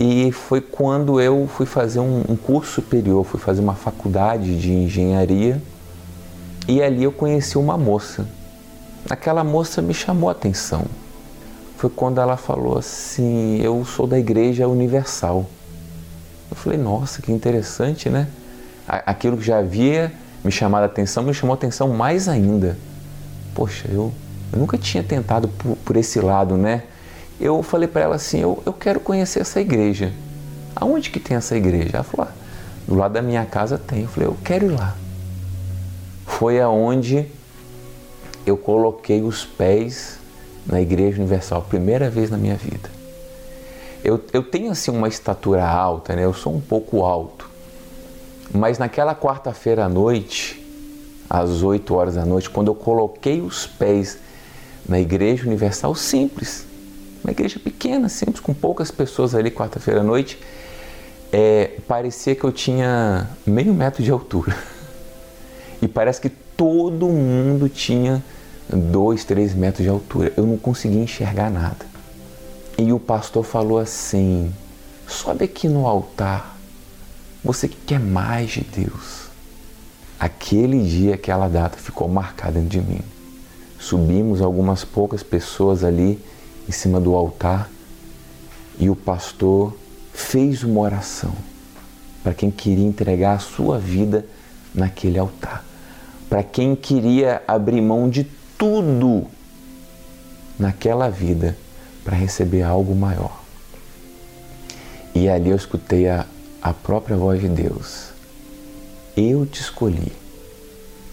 E 0.00 0.32
foi 0.32 0.60
quando 0.60 1.20
eu 1.20 1.48
fui 1.54 1.66
fazer 1.66 2.00
um, 2.00 2.24
um 2.28 2.36
curso 2.36 2.72
superior, 2.72 3.24
fui 3.24 3.38
fazer 3.38 3.60
uma 3.60 3.74
faculdade 3.74 4.58
de 4.58 4.72
engenharia 4.72 5.62
e 6.66 6.82
ali 6.82 7.04
eu 7.04 7.12
conheci 7.12 7.58
uma 7.58 7.76
moça. 7.76 8.26
Aquela 9.08 9.44
moça 9.44 9.82
me 9.82 9.92
chamou 9.92 10.28
a 10.28 10.32
atenção. 10.32 10.84
Foi 11.76 11.90
quando 11.90 12.20
ela 12.20 12.36
falou 12.36 12.78
assim: 12.78 13.60
Eu 13.60 13.84
sou 13.84 14.06
da 14.06 14.18
Igreja 14.18 14.66
Universal. 14.66 15.44
Eu 16.50 16.56
falei: 16.56 16.78
Nossa, 16.78 17.20
que 17.20 17.32
interessante, 17.32 18.08
né? 18.08 18.28
Aquilo 18.86 19.36
que 19.36 19.44
já 19.44 19.58
havia 19.58 20.12
me 20.44 20.50
chamado 20.50 20.82
a 20.82 20.86
atenção 20.86 21.22
me 21.22 21.32
chamou 21.32 21.54
a 21.54 21.56
atenção 21.56 21.88
mais 21.88 22.28
ainda. 22.28 22.76
Poxa, 23.54 23.88
eu, 23.88 24.12
eu 24.52 24.58
nunca 24.58 24.76
tinha 24.76 25.02
tentado 25.02 25.48
por, 25.48 25.76
por 25.76 25.96
esse 25.96 26.20
lado, 26.20 26.56
né? 26.56 26.82
eu 27.42 27.60
falei 27.60 27.88
para 27.88 28.02
ela 28.02 28.14
assim, 28.14 28.38
eu, 28.38 28.62
eu 28.64 28.72
quero 28.72 29.00
conhecer 29.00 29.40
essa 29.40 29.60
igreja. 29.60 30.12
Aonde 30.76 31.10
que 31.10 31.18
tem 31.18 31.36
essa 31.36 31.56
igreja? 31.56 31.90
Ela 31.94 32.04
falou, 32.04 32.28
ah, 32.30 32.34
do 32.86 32.94
lado 32.94 33.12
da 33.12 33.20
minha 33.20 33.44
casa 33.44 33.76
tem. 33.76 34.02
Eu 34.02 34.08
falei, 34.08 34.28
eu 34.28 34.36
quero 34.44 34.66
ir 34.66 34.70
lá. 34.70 34.96
Foi 36.24 36.60
aonde 36.60 37.26
eu 38.46 38.56
coloquei 38.56 39.22
os 39.22 39.44
pés 39.44 40.18
na 40.64 40.80
Igreja 40.80 41.18
Universal, 41.18 41.62
primeira 41.62 42.08
vez 42.08 42.30
na 42.30 42.36
minha 42.36 42.54
vida. 42.54 42.88
Eu, 44.04 44.20
eu 44.32 44.42
tenho 44.42 44.70
assim 44.70 44.90
uma 44.90 45.08
estatura 45.08 45.68
alta, 45.68 46.14
né? 46.14 46.24
Eu 46.24 46.32
sou 46.32 46.54
um 46.54 46.60
pouco 46.60 47.04
alto. 47.04 47.50
Mas 48.54 48.78
naquela 48.78 49.14
quarta-feira 49.14 49.84
à 49.84 49.88
noite, 49.88 50.62
às 51.28 51.62
8 51.62 51.94
horas 51.94 52.14
da 52.16 52.24
noite, 52.24 52.50
quando 52.50 52.68
eu 52.68 52.74
coloquei 52.74 53.40
os 53.40 53.66
pés 53.66 54.18
na 54.86 55.00
Igreja 55.00 55.46
Universal, 55.46 55.94
simples, 55.94 56.66
uma 57.24 57.30
igreja 57.30 57.58
pequena, 57.58 58.08
simples, 58.08 58.40
com 58.40 58.52
poucas 58.52 58.90
pessoas 58.90 59.34
ali, 59.34 59.50
quarta-feira 59.50 60.00
à 60.00 60.02
noite. 60.02 60.38
É, 61.32 61.78
parecia 61.86 62.34
que 62.34 62.44
eu 62.44 62.52
tinha 62.52 63.30
meio 63.46 63.72
metro 63.72 64.02
de 64.02 64.10
altura. 64.10 64.54
E 65.80 65.88
parece 65.88 66.20
que 66.20 66.28
todo 66.28 67.08
mundo 67.08 67.68
tinha 67.68 68.22
dois, 68.68 69.24
três 69.24 69.54
metros 69.54 69.84
de 69.84 69.88
altura. 69.88 70.32
Eu 70.36 70.46
não 70.46 70.56
conseguia 70.56 71.00
enxergar 71.00 71.50
nada. 71.50 71.86
E 72.76 72.92
o 72.92 72.98
pastor 72.98 73.44
falou 73.44 73.78
assim: 73.78 74.52
sobe 75.06 75.44
aqui 75.44 75.68
no 75.68 75.86
altar. 75.86 76.51
Você 77.44 77.66
que 77.66 77.76
quer 77.76 77.98
mais 77.98 78.50
de 78.50 78.60
Deus. 78.60 79.26
Aquele 80.18 80.82
dia, 80.84 81.14
aquela 81.14 81.48
data 81.48 81.76
ficou 81.76 82.06
marcada 82.06 82.60
dentro 82.60 82.68
de 82.68 82.80
mim. 82.80 83.00
Subimos 83.78 84.40
algumas 84.40 84.84
poucas 84.84 85.24
pessoas 85.24 85.82
ali 85.82 86.20
em 86.68 86.72
cima 86.72 87.00
do 87.00 87.16
altar 87.16 87.68
e 88.78 88.88
o 88.88 88.94
pastor 88.94 89.76
fez 90.12 90.62
uma 90.62 90.80
oração 90.80 91.32
para 92.22 92.32
quem 92.32 92.50
queria 92.50 92.86
entregar 92.86 93.34
a 93.34 93.38
sua 93.40 93.78
vida 93.78 94.24
naquele 94.72 95.18
altar, 95.18 95.64
para 96.28 96.44
quem 96.44 96.76
queria 96.76 97.42
abrir 97.48 97.80
mão 97.80 98.08
de 98.08 98.24
tudo 98.56 99.26
naquela 100.56 101.10
vida 101.10 101.56
para 102.04 102.16
receber 102.16 102.62
algo 102.62 102.94
maior. 102.94 103.42
E 105.14 105.28
ali 105.28 105.50
eu 105.50 105.56
escutei 105.56 106.08
a, 106.08 106.24
a 106.62 106.72
própria 106.72 107.16
voz 107.16 107.40
de 107.40 107.48
Deus. 107.48 108.10
Eu 109.16 109.44
te 109.44 109.60
escolhi. 109.60 110.12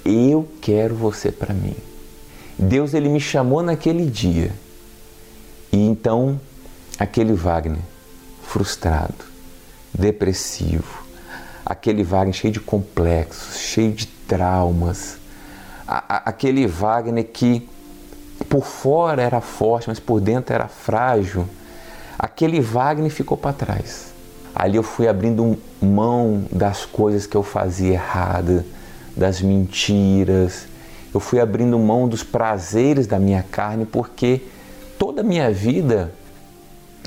Eu 0.05 0.47
quero 0.61 0.95
você 0.95 1.31
para 1.31 1.53
mim. 1.53 1.75
Deus 2.57 2.93
ele 2.93 3.09
me 3.09 3.19
chamou 3.19 3.63
naquele 3.63 4.05
dia 4.05 4.51
e 5.71 5.77
então, 5.77 6.39
aquele 6.97 7.33
Wagner 7.33 7.79
frustrado, 8.43 9.25
depressivo, 9.93 11.03
aquele 11.65 12.03
Wagner 12.03 12.33
cheio 12.33 12.53
de 12.53 12.59
complexos, 12.59 13.57
cheio 13.59 13.91
de 13.91 14.07
traumas, 14.07 15.17
a, 15.87 16.15
a, 16.15 16.17
aquele 16.29 16.65
Wagner 16.65 17.23
que 17.25 17.69
por 18.49 18.65
fora 18.65 19.21
era 19.21 19.41
forte, 19.41 19.87
mas 19.87 19.99
por 19.99 20.19
dentro 20.19 20.55
era 20.55 20.67
frágil, 20.67 21.47
aquele 22.17 22.59
Wagner 22.59 23.11
ficou 23.11 23.37
para 23.37 23.53
trás. 23.53 24.09
Ali 24.55 24.77
eu 24.77 24.83
fui 24.83 25.07
abrindo 25.07 25.57
mão 25.81 26.45
das 26.51 26.85
coisas 26.85 27.25
que 27.25 27.37
eu 27.37 27.43
fazia 27.43 27.93
errada, 27.93 28.65
das 29.15 29.41
mentiras, 29.41 30.67
eu 31.13 31.19
fui 31.19 31.39
abrindo 31.39 31.77
mão 31.79 32.07
dos 32.07 32.23
prazeres 32.23 33.07
da 33.07 33.19
minha 33.19 33.41
carne, 33.41 33.85
porque 33.85 34.41
toda 34.97 35.21
a 35.21 35.23
minha 35.23 35.51
vida 35.51 36.11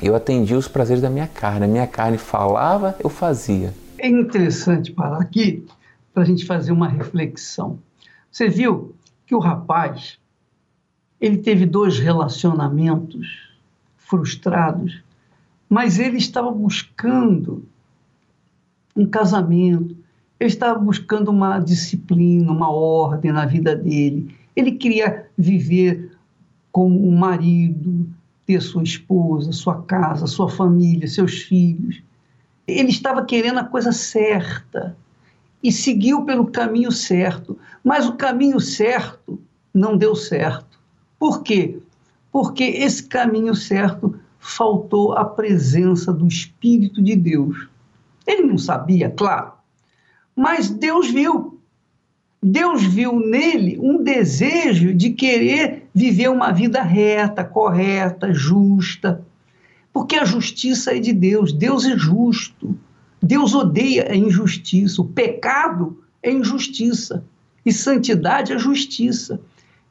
eu 0.02 0.16
atendia 0.16 0.58
os 0.58 0.66
prazeres 0.66 1.00
da 1.00 1.08
minha 1.08 1.28
carne. 1.28 1.64
A 1.64 1.68
minha 1.68 1.86
carne 1.86 2.18
falava, 2.18 2.96
eu 2.98 3.08
fazia. 3.08 3.72
É 3.98 4.08
interessante 4.08 4.90
parar 4.90 5.20
aqui 5.20 5.64
para 6.12 6.24
a 6.24 6.26
gente 6.26 6.44
fazer 6.44 6.72
uma 6.72 6.88
reflexão. 6.88 7.78
Você 8.30 8.48
viu 8.48 8.94
que 9.26 9.34
o 9.34 9.38
rapaz 9.38 10.18
ele 11.20 11.38
teve 11.38 11.64
dois 11.64 12.00
relacionamentos 12.00 13.48
frustrados, 13.96 15.00
mas 15.72 15.98
ele 15.98 16.18
estava 16.18 16.50
buscando 16.50 17.66
um 18.94 19.06
casamento, 19.06 19.96
ele 20.38 20.50
estava 20.50 20.78
buscando 20.78 21.30
uma 21.30 21.58
disciplina, 21.58 22.52
uma 22.52 22.70
ordem 22.70 23.32
na 23.32 23.46
vida 23.46 23.74
dele. 23.74 24.36
Ele 24.54 24.72
queria 24.72 25.30
viver 25.38 26.14
como 26.70 27.08
um 27.08 27.16
marido, 27.16 28.06
ter 28.44 28.60
sua 28.60 28.82
esposa, 28.82 29.50
sua 29.50 29.80
casa, 29.84 30.26
sua 30.26 30.46
família, 30.46 31.08
seus 31.08 31.38
filhos. 31.40 32.02
Ele 32.66 32.90
estava 32.90 33.24
querendo 33.24 33.60
a 33.60 33.64
coisa 33.64 33.92
certa 33.92 34.94
e 35.62 35.72
seguiu 35.72 36.26
pelo 36.26 36.48
caminho 36.48 36.92
certo, 36.92 37.58
mas 37.82 38.06
o 38.06 38.16
caminho 38.16 38.60
certo 38.60 39.40
não 39.72 39.96
deu 39.96 40.14
certo. 40.14 40.78
Por 41.18 41.42
quê? 41.42 41.78
Porque 42.30 42.62
esse 42.62 43.04
caminho 43.04 43.54
certo 43.54 44.20
faltou 44.44 45.16
a 45.16 45.24
presença 45.24 46.12
do 46.12 46.26
Espírito 46.26 47.00
de 47.00 47.14
Deus. 47.14 47.68
Ele 48.26 48.42
não 48.42 48.58
sabia, 48.58 49.08
claro, 49.08 49.52
mas 50.34 50.68
Deus 50.68 51.08
viu. 51.08 51.60
Deus 52.42 52.82
viu 52.82 53.20
nele 53.20 53.78
um 53.80 54.02
desejo 54.02 54.92
de 54.92 55.10
querer 55.10 55.88
viver 55.94 56.28
uma 56.28 56.50
vida 56.50 56.82
reta, 56.82 57.44
correta, 57.44 58.34
justa. 58.34 59.24
Porque 59.92 60.16
a 60.16 60.24
justiça 60.24 60.96
é 60.96 60.98
de 60.98 61.12
Deus, 61.12 61.52
Deus 61.52 61.86
é 61.86 61.96
justo. 61.96 62.76
Deus 63.22 63.54
odeia 63.54 64.10
a 64.10 64.16
injustiça, 64.16 65.00
o 65.00 65.04
pecado 65.04 66.02
é 66.20 66.32
injustiça 66.32 67.24
e 67.64 67.72
santidade 67.72 68.52
é 68.52 68.58
justiça. 68.58 69.40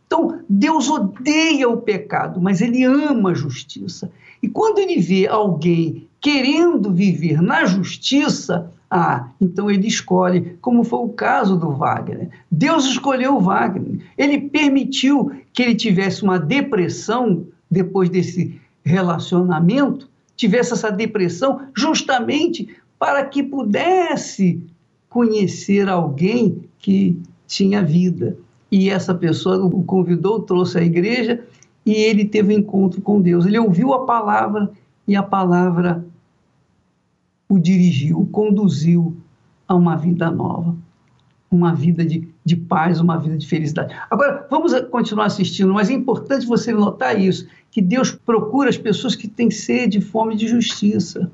Então, 0.06 0.42
Deus 0.50 0.90
odeia 0.90 1.70
o 1.70 1.78
pecado, 1.78 2.42
mas 2.42 2.60
ele 2.60 2.84
ama 2.84 3.32
a 3.32 3.34
justiça. 3.34 4.12
E 4.42 4.48
quando 4.48 4.80
ele 4.80 5.00
vê 5.00 5.28
alguém 5.28 6.08
querendo 6.20 6.92
viver 6.94 7.42
na 7.42 7.66
justiça, 7.66 8.72
ah, 8.90 9.30
então 9.40 9.72
ele 9.72 9.88
escolhe, 9.88 10.58
como 10.62 10.84
foi 10.84 11.00
o 11.00 11.10
caso 11.10 11.58
do 11.58 11.72
Wagner. 11.72 12.30
Deus 12.52 12.86
escolheu 12.86 13.36
o 13.36 13.40
Wagner. 13.40 14.02
Ele 14.18 14.40
permitiu 14.50 15.32
que 15.54 15.64
ele 15.64 15.76
tivesse 15.76 16.24
uma 16.24 16.38
depressão 16.38 17.46
depois 17.70 18.10
desse 18.10 18.60
relacionamento, 18.84 20.10
tivesse 20.36 20.74
essa 20.74 20.92
depressão, 20.92 21.62
justamente 21.76 22.76
para 23.00 23.26
que 23.26 23.42
pudesse 23.42 24.62
conhecer 25.10 25.88
alguém 25.88 26.66
que 26.78 27.18
tinha 27.48 27.82
vida. 27.82 28.38
E 28.72 28.90
essa 28.90 29.14
pessoa 29.14 29.64
o 29.66 29.84
convidou, 29.84 30.42
trouxe 30.42 30.78
à 30.78 30.84
igreja 30.84 31.44
e 31.92 31.94
ele 31.94 32.24
teve 32.24 32.56
um 32.56 32.58
encontro 32.58 33.02
com 33.02 33.20
Deus. 33.20 33.46
Ele 33.46 33.60
ouviu 33.60 33.94
a 33.94 34.06
palavra 34.06 34.72
e 35.06 35.14
a 35.14 35.22
palavra 35.22 36.06
o 37.50 37.60
dirigiu, 37.60 38.22
o 38.22 38.26
conduziu 38.26 39.18
a 39.68 39.76
uma 39.76 39.98
vida 39.98 40.32
nova, 40.32 40.74
uma 41.52 41.76
vida 41.76 42.06
de, 42.06 42.30
de 42.46 42.56
paz, 42.56 43.02
uma 43.02 43.18
vida 43.18 43.38
de 43.38 43.46
felicidade. 43.46 43.94
Agora, 44.10 44.48
vamos 44.50 44.74
continuar 44.90 45.26
assistindo, 45.26 45.74
mas 45.74 45.90
é 45.90 45.94
importante 45.94 46.46
você 46.46 46.72
notar 46.72 47.20
isso, 47.20 47.46
que 47.70 47.82
Deus 47.82 48.10
procura 48.10 48.70
as 48.70 48.78
pessoas 48.78 49.14
que 49.14 49.28
têm 49.28 49.52
sede 49.52 49.98
e 49.98 50.02
fome 50.02 50.38
de 50.38 50.48
justiça. 50.48 51.30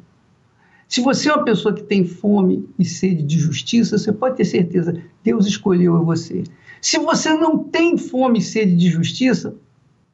Se 0.88 1.02
você 1.02 1.30
é 1.30 1.36
uma 1.36 1.46
pessoa 1.46 1.72
que 1.72 1.84
tem 1.84 2.04
fome 2.04 2.67
e 2.80 2.86
sede 2.86 3.22
de 3.22 3.38
justiça, 3.38 3.96
você 3.96 4.12
pode 4.12 4.38
ter 4.38 4.46
certeza, 4.46 5.00
Deus 5.24 5.46
escolheu 5.46 6.04
você. 6.04 6.43
Se 6.82 6.98
você 6.98 7.32
não 7.36 7.60
tem 7.60 7.96
fome 7.96 8.39
e 8.39 8.41
sede 8.41 8.76
de 8.76 8.89
justiça, 8.89 9.56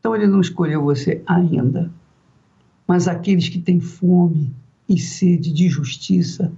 então 0.03 0.13
Ele 0.13 0.27
não 0.27 0.41
escolheu 0.41 0.83
você 0.83 1.21
ainda. 1.25 1.89
Mas 2.85 3.07
aqueles 3.07 3.47
que 3.47 3.57
têm 3.57 3.79
fome 3.79 4.53
e 4.87 4.99
sede 4.99 5.49
de 5.49 5.69
justiça, 5.69 6.51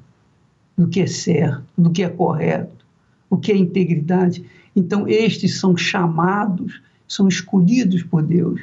do 0.75 0.87
que 0.87 0.99
é 0.99 1.05
certo, 1.05 1.63
do 1.77 1.91
que 1.91 2.01
é 2.01 2.09
correto, 2.09 2.83
o 3.29 3.37
que 3.37 3.51
é 3.51 3.55
integridade. 3.55 4.43
Então, 4.75 5.07
estes 5.07 5.59
são 5.59 5.77
chamados, 5.77 6.81
são 7.07 7.27
escolhidos 7.27 8.01
por 8.01 8.23
Deus 8.23 8.61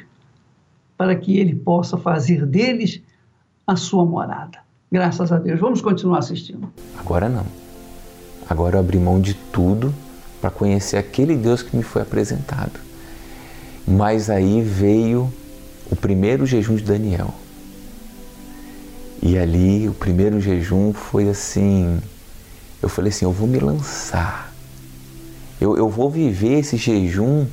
para 0.97 1.15
que 1.15 1.37
ele 1.37 1.55
possa 1.55 1.97
fazer 1.97 2.45
deles 2.45 3.01
a 3.65 3.77
sua 3.77 4.05
morada. 4.05 4.57
Graças 4.91 5.31
a 5.31 5.39
Deus. 5.39 5.61
Vamos 5.61 5.81
continuar 5.81 6.19
assistindo. 6.19 6.69
Agora 6.99 7.29
não. 7.29 7.45
Agora 8.49 8.75
eu 8.75 8.81
abri 8.81 8.99
mão 8.99 9.21
de 9.21 9.33
tudo 9.33 9.93
para 10.41 10.51
conhecer 10.51 10.97
aquele 10.97 11.37
Deus 11.37 11.63
que 11.63 11.73
me 11.73 11.83
foi 11.83 12.01
apresentado. 12.01 12.92
Mas 13.87 14.29
aí 14.29 14.61
veio 14.61 15.31
o 15.89 15.95
primeiro 15.95 16.45
jejum 16.45 16.75
de 16.75 16.83
Daniel. 16.83 17.33
E 19.21 19.37
ali 19.37 19.87
o 19.87 19.93
primeiro 19.93 20.39
jejum 20.39 20.93
foi 20.93 21.29
assim, 21.29 22.01
eu 22.81 22.89
falei 22.89 23.09
assim, 23.09 23.25
eu 23.25 23.31
vou 23.31 23.47
me 23.47 23.59
lançar. 23.59 24.53
Eu, 25.59 25.77
eu 25.77 25.89
vou 25.89 26.09
viver 26.09 26.59
esse 26.59 26.75
jejum 26.75 27.45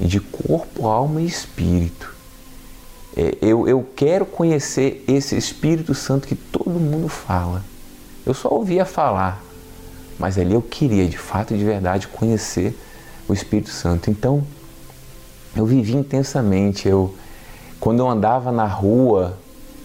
de 0.00 0.18
corpo, 0.18 0.86
alma 0.86 1.20
e 1.20 1.26
espírito. 1.26 2.14
É, 3.16 3.36
eu, 3.40 3.68
eu 3.68 3.86
quero 3.94 4.26
conhecer 4.26 5.04
esse 5.06 5.36
Espírito 5.36 5.94
Santo 5.94 6.26
que 6.26 6.34
todo 6.34 6.70
mundo 6.70 7.08
fala. 7.08 7.64
Eu 8.26 8.34
só 8.34 8.48
ouvia 8.48 8.84
falar, 8.84 9.40
mas 10.18 10.36
ali 10.36 10.54
eu 10.54 10.62
queria 10.62 11.06
de 11.06 11.16
fato 11.16 11.54
e 11.54 11.58
de 11.58 11.64
verdade 11.64 12.08
conhecer 12.08 12.76
o 13.28 13.32
Espírito 13.32 13.70
Santo. 13.70 14.10
Então 14.10 14.44
eu 15.56 15.64
vivi 15.66 15.94
intensamente. 15.94 16.88
Eu, 16.88 17.14
quando 17.80 18.00
eu 18.00 18.08
andava 18.08 18.50
na 18.50 18.66
rua, 18.66 19.38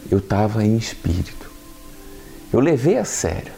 eu 0.10 0.18
estava 0.18 0.64
em 0.64 0.78
espírito. 0.78 1.50
Eu 2.52 2.60
levei 2.60 2.98
a 2.98 3.06
sério. 3.06 3.54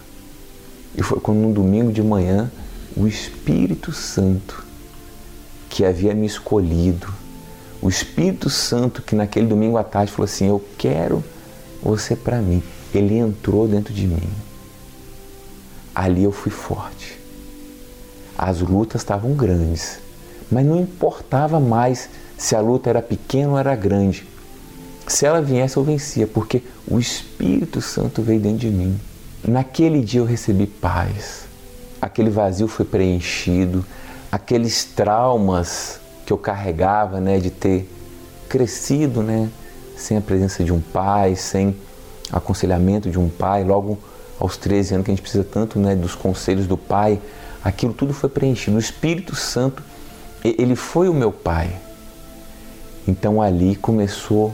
E 0.96 1.02
foi 1.02 1.20
quando 1.20 1.40
no 1.40 1.54
domingo 1.54 1.92
de 1.92 2.04
manhã 2.04 2.52
o 2.96 3.08
Espírito 3.08 3.94
Santo 3.94 4.66
que 5.70 5.86
havia 5.86 6.14
me 6.14 6.28
escolhido, 6.28 7.08
o 7.82 7.88
Espírito 7.88 8.50
Santo 8.50 9.02
que 9.02 9.16
naquele 9.16 9.48
domingo 9.48 9.78
à 9.78 9.84
tarde 9.84 10.12
falou 10.12 10.26
assim: 10.26 10.50
Eu 10.50 10.64
quero 10.78 11.24
você 11.82 12.16
para 12.16 12.42
mim. 12.42 12.62
Ele 12.94 13.18
entrou 13.18 13.68
dentro 13.68 13.94
de 13.94 14.06
mim. 14.06 14.30
Ali 15.96 16.24
eu 16.24 16.32
fui 16.32 16.52
forte. 16.52 17.18
As 18.38 18.60
lutas 18.60 19.02
estavam 19.02 19.34
grandes, 19.34 20.00
mas 20.52 20.66
não 20.66 20.80
importava 20.80 21.60
mais 21.60 22.10
se 22.38 22.56
a 22.56 22.60
luta 22.60 22.90
era 22.90 23.02
pequena 23.02 23.52
ou 23.52 23.58
era 23.58 23.76
grande. 23.76 24.28
Se 25.08 25.26
ela 25.26 25.42
viesse, 25.42 25.78
eu 25.78 25.84
vencia, 25.84 26.28
porque 26.28 26.64
o 26.88 27.00
Espírito 27.00 27.82
Santo 27.82 28.22
veio 28.22 28.40
dentro 28.40 28.60
de 28.60 28.70
mim. 28.70 29.00
Naquele 29.48 30.02
dia 30.02 30.20
eu 30.20 30.26
recebi 30.26 30.68
paz. 30.68 31.46
Aquele 32.02 32.30
vazio 32.30 32.68
foi 32.68 32.86
preenchido, 32.86 33.86
aqueles 34.32 34.84
traumas 34.84 36.00
que 36.26 36.34
eu 36.34 36.38
carregava, 36.38 37.20
né, 37.20 37.40
de 37.40 37.50
ter 37.50 37.90
crescido, 38.48 39.22
né, 39.22 39.50
sem 39.98 40.18
a 40.18 40.22
presença 40.22 40.64
de 40.64 40.72
um 40.72 40.82
pai, 40.82 41.36
sem 41.36 41.76
aconselhamento 42.32 43.10
de 43.10 43.20
um 43.20 43.30
pai, 43.30 43.64
logo 43.64 43.98
aos 44.40 44.58
13 44.58 44.96
anos 44.96 45.06
que 45.06 45.12
a 45.12 45.14
gente 45.14 45.22
precisa 45.22 45.44
tanto, 45.44 45.78
né, 45.78 45.96
dos 45.96 46.16
conselhos 46.16 46.66
do 46.66 46.78
pai, 46.78 47.20
aquilo 47.64 47.94
tudo 47.94 48.14
foi 48.14 48.30
preenchido. 48.30 48.78
O 48.78 48.80
Espírito 48.80 49.36
Santo, 49.36 49.84
ele 50.44 50.76
foi 50.76 51.10
o 51.10 51.14
meu 51.14 51.32
pai. 51.32 51.76
Então 53.08 53.42
ali 53.42 53.76
começou 53.76 54.54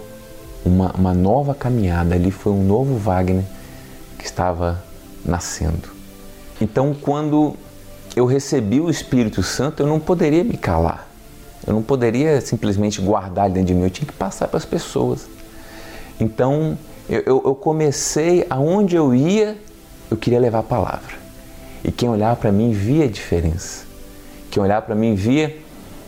uma, 0.65 0.91
uma 0.93 1.13
nova 1.13 1.53
caminhada, 1.53 2.15
ali 2.15 2.31
foi 2.31 2.51
um 2.51 2.63
novo 2.63 2.97
Wagner 2.97 3.43
que 4.17 4.25
estava 4.25 4.83
nascendo. 5.23 5.89
Então, 6.59 6.95
quando 6.99 7.55
eu 8.15 8.25
recebi 8.25 8.79
o 8.79 8.89
Espírito 8.89 9.43
Santo, 9.43 9.83
eu 9.83 9.87
não 9.87 9.99
poderia 9.99 10.43
me 10.43 10.57
calar. 10.57 11.07
Eu 11.65 11.73
não 11.73 11.83
poderia 11.83 12.41
simplesmente 12.41 13.01
guardar 13.01 13.49
dentro 13.49 13.67
de 13.67 13.73
mim, 13.73 13.83
eu 13.83 13.89
tinha 13.89 14.07
que 14.07 14.13
passar 14.13 14.47
para 14.47 14.57
as 14.57 14.65
pessoas. 14.65 15.27
Então, 16.19 16.77
eu, 17.07 17.21
eu 17.25 17.55
comecei, 17.55 18.45
aonde 18.49 18.95
eu 18.95 19.13
ia, 19.13 19.57
eu 20.09 20.17
queria 20.17 20.39
levar 20.39 20.59
a 20.59 20.63
palavra. 20.63 21.15
E 21.83 21.91
quem 21.91 22.09
olhava 22.09 22.35
para 22.35 22.51
mim 22.51 22.71
via 22.71 23.05
a 23.05 23.07
diferença. 23.07 23.85
Quem 24.49 24.63
olhava 24.63 24.85
para 24.85 24.95
mim 24.95 25.13
via 25.13 25.55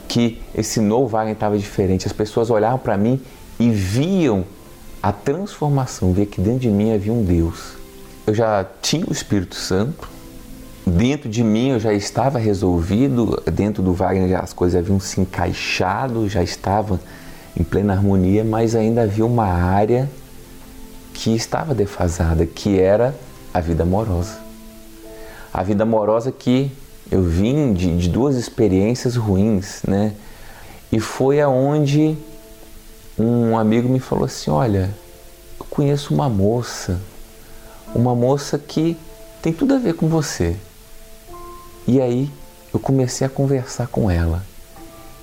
que 0.09 0.41
esse 0.55 0.81
novo 0.81 1.07
Wagner 1.07 1.35
estava 1.35 1.57
diferente. 1.57 2.07
As 2.07 2.11
pessoas 2.11 2.49
olhavam 2.49 2.79
para 2.79 2.97
mim 2.97 3.21
e 3.59 3.69
viam 3.69 4.43
a 5.01 5.13
transformação, 5.13 6.11
via 6.11 6.25
que 6.25 6.41
dentro 6.41 6.61
de 6.61 6.69
mim 6.69 6.91
havia 6.91 7.13
um 7.13 7.23
Deus. 7.23 7.77
Eu 8.25 8.33
já 8.33 8.65
tinha 8.81 9.05
o 9.07 9.11
Espírito 9.13 9.55
Santo, 9.55 10.09
dentro 10.85 11.29
de 11.29 11.43
mim 11.43 11.69
eu 11.69 11.79
já 11.79 11.93
estava 11.93 12.39
resolvido, 12.39 13.41
dentro 13.53 13.83
do 13.83 13.93
Wagner 13.93 14.43
as 14.43 14.51
coisas 14.51 14.79
haviam 14.79 14.99
se 14.99 15.21
encaixado, 15.21 16.27
já 16.27 16.43
estava 16.43 16.99
em 17.57 17.63
plena 17.63 17.93
harmonia, 17.93 18.43
mas 18.43 18.75
ainda 18.75 19.03
havia 19.03 19.25
uma 19.25 19.45
área 19.45 20.09
que 21.13 21.35
estava 21.35 21.75
defasada, 21.75 22.45
que 22.45 22.79
era 22.79 23.15
a 23.53 23.61
vida 23.61 23.83
amorosa. 23.83 24.39
A 25.53 25.63
vida 25.63 25.83
amorosa 25.83 26.31
que 26.31 26.71
eu 27.11 27.23
vim 27.23 27.73
de, 27.73 27.97
de 27.97 28.09
duas 28.09 28.35
experiências 28.35 29.15
ruins, 29.15 29.81
né? 29.87 30.13
E 30.91 30.99
foi 30.99 31.41
aonde 31.41 32.17
um 33.17 33.57
amigo 33.57 33.89
me 33.89 33.99
falou 33.99 34.25
assim: 34.25 34.51
Olha, 34.51 34.89
eu 35.59 35.65
conheço 35.69 36.13
uma 36.13 36.29
moça, 36.29 36.99
uma 37.93 38.15
moça 38.15 38.57
que 38.57 38.97
tem 39.41 39.51
tudo 39.51 39.73
a 39.73 39.77
ver 39.77 39.93
com 39.93 40.07
você. 40.07 40.55
E 41.87 41.99
aí 41.99 42.29
eu 42.73 42.79
comecei 42.79 43.25
a 43.25 43.29
conversar 43.29 43.87
com 43.87 44.09
ela. 44.09 44.43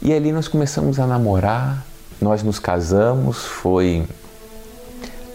E 0.03 0.13
ali 0.13 0.33
nós 0.33 0.49
começamos 0.49 0.99
a 0.99 1.07
namorar, 1.07 1.85
nós 2.21 2.43
nos 2.43 2.59
casamos, 2.59 3.45
foi 3.45 4.05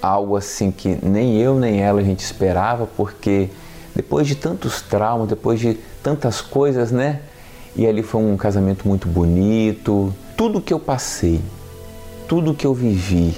algo 0.01 0.35
assim 0.35 0.71
que 0.71 0.97
nem 1.01 1.37
eu 1.37 1.57
nem 1.57 1.81
ela 1.81 2.01
a 2.01 2.03
gente 2.03 2.19
esperava, 2.23 2.87
porque 2.97 3.49
depois 3.95 4.27
de 4.27 4.35
tantos 4.35 4.81
traumas, 4.81 5.29
depois 5.29 5.59
de 5.59 5.77
tantas 6.03 6.41
coisas, 6.41 6.91
né? 6.91 7.21
E 7.75 7.87
ali 7.87 8.03
foi 8.03 8.21
um 8.21 8.35
casamento 8.35 8.87
muito 8.87 9.07
bonito. 9.07 10.13
Tudo 10.35 10.61
que 10.61 10.73
eu 10.73 10.79
passei, 10.79 11.41
tudo 12.27 12.53
que 12.53 12.65
eu 12.65 12.73
vivi, 12.73 13.35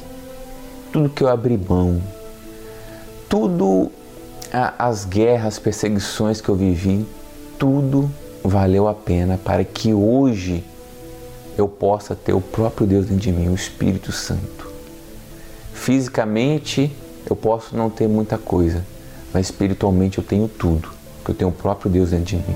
tudo 0.92 1.10
que 1.10 1.24
eu 1.24 1.28
abri 1.28 1.58
mão, 1.58 2.02
tudo 3.30 3.92
as 4.78 5.06
guerras, 5.06 5.58
perseguições 5.58 6.40
que 6.40 6.50
eu 6.50 6.56
vivi, 6.56 7.06
tudo 7.58 8.10
valeu 8.44 8.88
a 8.88 8.94
pena 8.94 9.40
para 9.44 9.64
que 9.64 9.94
hoje 9.94 10.64
eu 11.58 11.68
possa 11.68 12.16
ter 12.16 12.34
o 12.34 12.42
próprio 12.42 12.86
Deus 12.86 13.06
dentro 13.06 13.22
de 13.22 13.32
mim, 13.32 13.50
o 13.50 13.56
Espírito 13.56 14.12
Santo. 14.12 14.72
Fisicamente 15.74 16.92
eu 17.30 17.36
posso 17.36 17.76
não 17.76 17.90
ter 17.90 18.08
muita 18.08 18.38
coisa, 18.38 18.86
mas 19.34 19.48
espiritualmente 19.48 20.18
eu 20.18 20.24
tenho 20.24 20.48
tudo, 20.48 20.90
porque 21.24 21.32
eu 21.32 21.36
tenho 21.36 21.50
o 21.50 21.54
próprio 21.54 21.90
Deus 21.90 22.12
dentro 22.12 22.26
de 22.26 22.36
mim. 22.36 22.56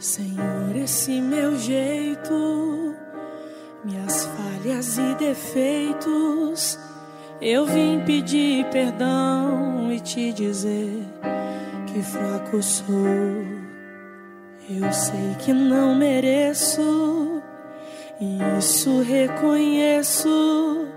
Senhor, 0.00 0.76
esse 0.82 1.20
meu 1.20 1.56
jeito, 1.56 2.94
minhas 3.84 4.26
falhas 4.26 4.98
e 4.98 5.14
defeitos, 5.14 6.78
eu 7.40 7.66
vim 7.66 8.02
pedir 8.04 8.68
perdão 8.70 9.92
e 9.92 10.00
te 10.00 10.32
dizer 10.32 11.04
que 11.86 12.02
fraco 12.02 12.60
sou. 12.62 12.96
Eu 14.68 14.92
sei 14.92 15.36
que 15.38 15.52
não 15.52 15.94
mereço, 15.94 17.40
isso 18.58 19.02
reconheço. 19.02 20.95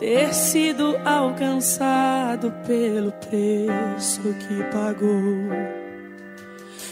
Ter 0.00 0.32
sido 0.32 0.96
alcançado 1.04 2.50
pelo 2.66 3.12
preço 3.12 4.22
que 4.22 4.62
pagou. 4.72 5.10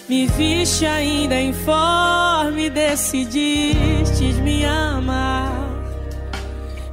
Me 0.06 0.26
viste 0.26 0.84
ainda 0.84 1.40
informe, 1.40 2.68
decidiste 2.68 4.34
me 4.42 4.62
amar. 4.66 5.50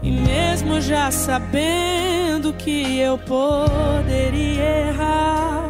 E 0.01 0.10
mesmo 0.10 0.80
já 0.80 1.12
sabendo 1.12 2.54
que 2.54 2.97
eu 2.97 3.17
poderia 3.17 4.88
errar, 4.88 5.69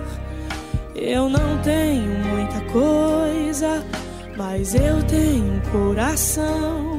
eu 0.94 1.28
não 1.28 1.58
tenho 1.64 2.20
muita 2.24 2.62
coisa, 2.72 3.84
mas 4.38 4.76
eu 4.76 5.02
tenho 5.08 5.56
um 5.56 5.60
coração 5.72 6.95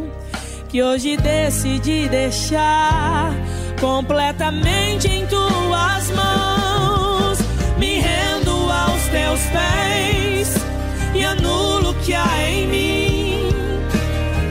que 0.69 0.83
hoje 0.83 1.17
decidi 1.17 2.09
deixar 2.09 3.33
completamente 3.81 5.09
em 5.09 5.27
tuas 5.27 6.11
mãos. 6.11 7.39
Me 7.79 8.01
rendo 8.01 8.51
aos 8.51 9.03
teus 9.09 9.41
pés 9.53 10.55
e 11.15 11.25
anulo 11.25 11.91
o 11.91 11.95
que 11.95 12.15
há 12.15 12.49
em 12.49 12.67
mim. 12.67 13.49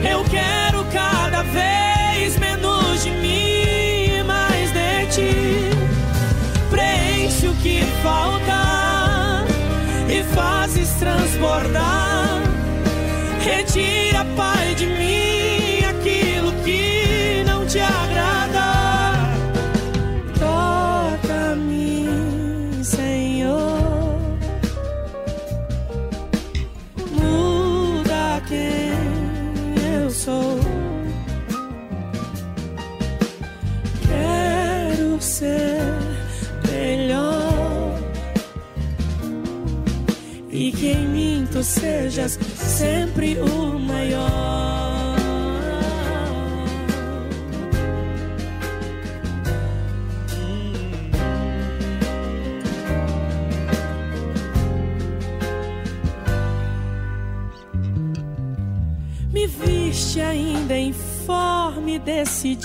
Eu 0.08 0.24
quero 0.24 0.84
cada 0.92 1.42
vez 1.42 2.38
menos 2.38 3.02
de 3.02 3.10
mim, 3.10 4.22
mais 4.26 4.70
de 4.72 5.06
ti. 5.14 5.70
Preenche 6.70 7.48
o 7.48 7.54
que 7.56 7.82
falta 8.02 9.44
e 10.08 10.22
fazes 10.34 10.90
transbordar. 10.94 12.05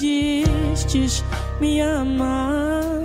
Decidistes 0.01 1.23
me 1.59 1.79
amar. 1.79 3.01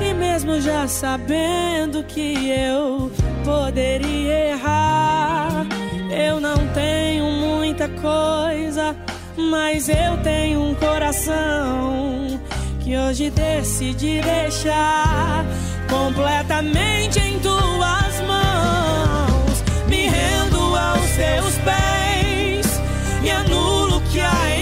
E 0.00 0.14
mesmo 0.14 0.60
já 0.60 0.88
sabendo 0.88 2.02
que 2.04 2.48
eu 2.48 3.10
poderia 3.44 4.50
errar, 4.50 5.66
eu 6.10 6.40
não 6.40 6.56
tenho 6.68 7.24
muita 7.26 7.88
coisa, 7.88 8.96
mas 9.36 9.88
eu 9.88 10.16
tenho 10.22 10.62
um 10.62 10.74
coração 10.74 12.40
que 12.80 12.96
hoje 12.96 13.30
decidi 13.30 14.20
deixar 14.22 15.44
completamente 15.88 17.18
em 17.20 17.38
tuas 17.38 18.20
mãos. 18.26 19.62
Me 19.88 20.08
rendo 20.08 20.58
aos 20.74 21.10
teus 21.10 21.58
pés 21.58 22.80
e 23.22 23.30
anulo 23.30 24.00
que 24.10 24.20
há 24.20 24.56
em 24.56 24.61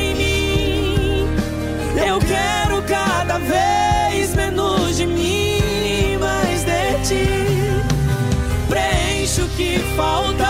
Preenche 9.91 9.97
o 9.97 9.97
que 9.97 9.97
falta 9.97 10.47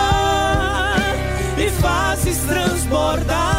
e 1.58 1.70
fazes 1.70 2.38
transbordar. 2.40 3.49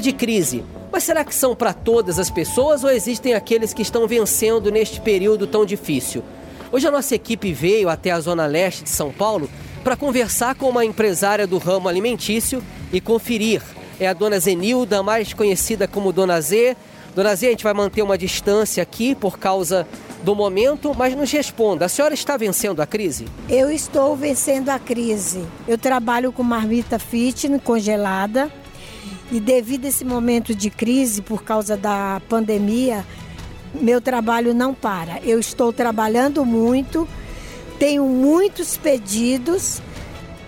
De 0.00 0.12
crise. 0.12 0.64
Mas 0.90 1.04
será 1.04 1.24
que 1.24 1.34
são 1.34 1.56
para 1.56 1.72
todas 1.72 2.18
as 2.18 2.30
pessoas 2.30 2.84
ou 2.84 2.90
existem 2.90 3.34
aqueles 3.34 3.72
que 3.72 3.82
estão 3.82 4.06
vencendo 4.06 4.70
neste 4.70 5.00
período 5.00 5.46
tão 5.46 5.64
difícil? 5.64 6.22
Hoje 6.70 6.86
a 6.86 6.90
nossa 6.90 7.14
equipe 7.14 7.52
veio 7.52 7.88
até 7.88 8.10
a 8.10 8.20
zona 8.20 8.46
leste 8.46 8.84
de 8.84 8.90
São 8.90 9.10
Paulo 9.10 9.48
para 9.82 9.96
conversar 9.96 10.54
com 10.54 10.68
uma 10.68 10.84
empresária 10.84 11.46
do 11.46 11.58
ramo 11.58 11.88
alimentício 11.88 12.62
e 12.92 13.00
conferir. 13.00 13.62
É 13.98 14.06
a 14.06 14.12
dona 14.12 14.38
Zenilda, 14.38 15.02
mais 15.02 15.32
conhecida 15.32 15.88
como 15.88 16.12
Dona 16.12 16.40
Z. 16.40 16.76
Dona 17.14 17.34
Z, 17.34 17.46
a 17.46 17.50
gente 17.50 17.64
vai 17.64 17.74
manter 17.74 18.02
uma 18.02 18.16
distância 18.16 18.82
aqui 18.82 19.14
por 19.14 19.38
causa 19.38 19.86
do 20.22 20.34
momento, 20.34 20.94
mas 20.96 21.14
nos 21.14 21.30
responda, 21.30 21.86
a 21.86 21.88
senhora 21.88 22.14
está 22.14 22.36
vencendo 22.36 22.80
a 22.80 22.86
crise? 22.86 23.26
Eu 23.48 23.70
estou 23.70 24.16
vencendo 24.16 24.68
a 24.68 24.78
crise. 24.78 25.44
Eu 25.66 25.76
trabalho 25.76 26.32
com 26.32 26.42
marmita 26.42 26.98
fitness 26.98 27.60
congelada 27.62 28.50
e 29.32 29.40
devido 29.40 29.86
a 29.86 29.88
esse 29.88 30.04
momento 30.04 30.54
de 30.54 30.68
crise 30.68 31.22
por 31.22 31.42
causa 31.42 31.74
da 31.74 32.20
pandemia, 32.28 33.02
meu 33.72 33.98
trabalho 33.98 34.52
não 34.52 34.74
para. 34.74 35.20
Eu 35.24 35.40
estou 35.40 35.72
trabalhando 35.72 36.44
muito, 36.44 37.08
tenho 37.78 38.04
muitos 38.04 38.76
pedidos, 38.76 39.80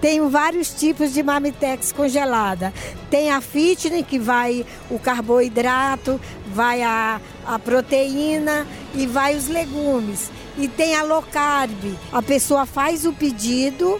tenho 0.02 0.28
vários 0.28 0.68
tipos 0.68 1.14
de 1.14 1.22
marmitex 1.22 1.92
congelada. 1.92 2.74
Tem 3.08 3.30
a 3.30 3.40
fitness 3.40 4.04
que 4.06 4.18
vai 4.18 4.66
o 4.90 4.98
carboidrato, 4.98 6.20
vai 6.52 6.82
a, 6.82 7.18
a 7.46 7.58
proteína 7.58 8.66
e 8.94 9.06
vai 9.06 9.34
os 9.34 9.48
legumes. 9.48 10.30
E 10.58 10.68
tem 10.68 10.94
a 10.94 11.02
low 11.02 11.22
carb. 11.22 11.96
A 12.12 12.20
pessoa 12.20 12.66
faz 12.66 13.06
o 13.06 13.14
pedido 13.14 13.98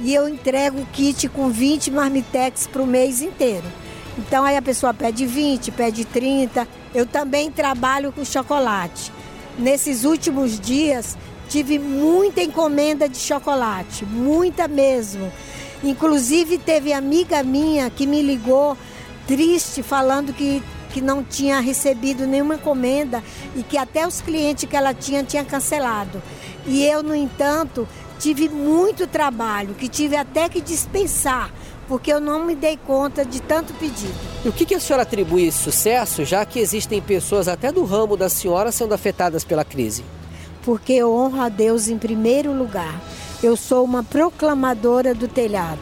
e 0.00 0.12
eu 0.12 0.28
entrego 0.28 0.80
o 0.80 0.86
kit 0.86 1.28
com 1.28 1.48
20 1.48 1.92
marmitex 1.92 2.66
para 2.66 2.82
o 2.82 2.86
mês 2.88 3.22
inteiro. 3.22 3.66
Então 4.20 4.44
aí 4.44 4.54
a 4.54 4.60
pessoa 4.60 4.92
pede 4.92 5.24
20, 5.24 5.70
pede 5.70 6.04
30. 6.04 6.68
Eu 6.94 7.06
também 7.06 7.50
trabalho 7.50 8.12
com 8.12 8.22
chocolate. 8.22 9.10
Nesses 9.58 10.04
últimos 10.04 10.60
dias 10.60 11.16
tive 11.48 11.78
muita 11.78 12.42
encomenda 12.42 13.08
de 13.08 13.16
chocolate, 13.16 14.04
muita 14.04 14.68
mesmo. 14.68 15.32
Inclusive 15.82 16.58
teve 16.58 16.92
amiga 16.92 17.42
minha 17.42 17.88
que 17.88 18.06
me 18.06 18.20
ligou 18.20 18.76
triste 19.26 19.82
falando 19.82 20.34
que 20.34 20.62
que 20.92 21.00
não 21.00 21.22
tinha 21.22 21.60
recebido 21.60 22.26
nenhuma 22.26 22.56
encomenda 22.56 23.22
e 23.54 23.62
que 23.62 23.78
até 23.78 24.04
os 24.04 24.20
clientes 24.20 24.68
que 24.68 24.76
ela 24.76 24.92
tinha 24.92 25.22
tinha 25.22 25.44
cancelado. 25.44 26.20
E 26.66 26.84
eu, 26.84 27.00
no 27.00 27.14
entanto, 27.14 27.86
tive 28.18 28.48
muito 28.48 29.06
trabalho, 29.06 29.74
que 29.74 29.88
tive 29.88 30.16
até 30.16 30.48
que 30.48 30.60
dispensar, 30.60 31.50
porque 31.90 32.12
eu 32.12 32.20
não 32.20 32.46
me 32.46 32.54
dei 32.54 32.76
conta 32.76 33.24
de 33.24 33.42
tanto 33.42 33.74
pedido. 33.74 34.14
E 34.44 34.48
o 34.48 34.52
que, 34.52 34.64
que 34.64 34.76
a 34.76 34.78
senhora 34.78 35.02
atribui 35.02 35.46
esse 35.46 35.58
sucesso, 35.58 36.24
já 36.24 36.44
que 36.44 36.60
existem 36.60 37.02
pessoas 37.02 37.48
até 37.48 37.72
do 37.72 37.84
ramo 37.84 38.16
da 38.16 38.28
senhora 38.28 38.70
sendo 38.70 38.94
afetadas 38.94 39.42
pela 39.42 39.64
crise? 39.64 40.04
Porque 40.62 40.92
eu 40.92 41.12
honro 41.12 41.40
a 41.40 41.48
Deus 41.48 41.88
em 41.88 41.98
primeiro 41.98 42.52
lugar. 42.52 43.02
Eu 43.42 43.56
sou 43.56 43.84
uma 43.84 44.04
proclamadora 44.04 45.12
do 45.12 45.26
telhado. 45.26 45.80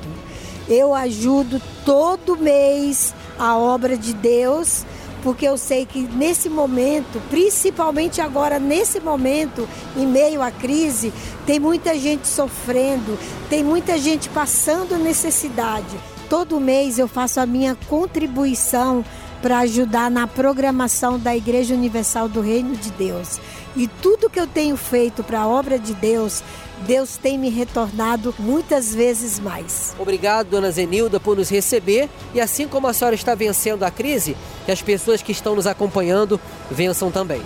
Eu 0.67 0.95
ajudo 0.95 1.61
todo 1.85 2.39
mês 2.39 3.15
a 3.39 3.59
obra 3.59 3.95
de 3.95 4.15
Deus, 4.15 4.87
porque 5.23 5.47
eu 5.47 5.57
sei 5.57 5.85
que 5.85 6.01
nesse 6.01 6.49
momento, 6.49 7.21
principalmente 7.29 8.21
agora 8.21 8.59
nesse 8.59 9.01
momento, 9.01 9.69
em 9.97 10.07
meio 10.07 10.43
à 10.43 10.51
crise, 10.51 11.13
tem 11.47 11.59
muita 11.59 11.99
gente 11.99 12.27
sofrendo, 12.27 13.19
tem 13.49 13.63
muita 13.65 13.99
gente 13.99 14.29
passando 14.29 14.99
necessidade. 14.99 15.97
Todo 16.29 16.61
mês 16.61 16.99
eu 16.99 17.09
faço 17.09 17.41
a 17.41 17.47
minha 17.47 17.77
contribuição 17.89 19.05
para 19.41 19.59
ajudar 19.61 20.11
na 20.11 20.27
programação 20.27 21.19
da 21.19 21.37
Igreja 21.37 21.75
Universal 21.75 22.29
do 22.29 22.41
Reino 22.41 22.77
de 22.77 22.91
Deus. 22.91 23.41
E 23.77 23.87
tudo 23.87 24.29
que 24.29 24.41
eu 24.41 24.47
tenho 24.47 24.77
feito 24.77 25.23
para 25.23 25.41
a 25.41 25.47
obra 25.47 25.79
de 25.79 25.95
Deus, 25.95 26.43
Deus 26.87 27.17
tem 27.17 27.39
me 27.39 27.49
retornado 27.49 28.35
muitas 28.39 28.95
vezes 28.95 29.39
mais. 29.39 29.95
Obrigado, 29.99 30.49
dona 30.49 30.71
Zenilda, 30.71 31.19
por 31.19 31.37
nos 31.37 31.49
receber. 31.49 32.09
E 32.35 32.41
assim 32.41 32.67
como 32.69 32.87
a 32.87 32.93
senhora 32.93 33.15
está 33.15 33.35
vencendo 33.35 33.83
a 33.85 33.91
crise, 33.91 34.37
que 34.65 34.73
as 34.73 34.81
pessoas 34.81 35.23
que 35.23 35.33
estão 35.33 35.55
nos 35.55 35.67
acompanhando 35.67 36.41
vençam 36.71 37.11
também. 37.11 37.43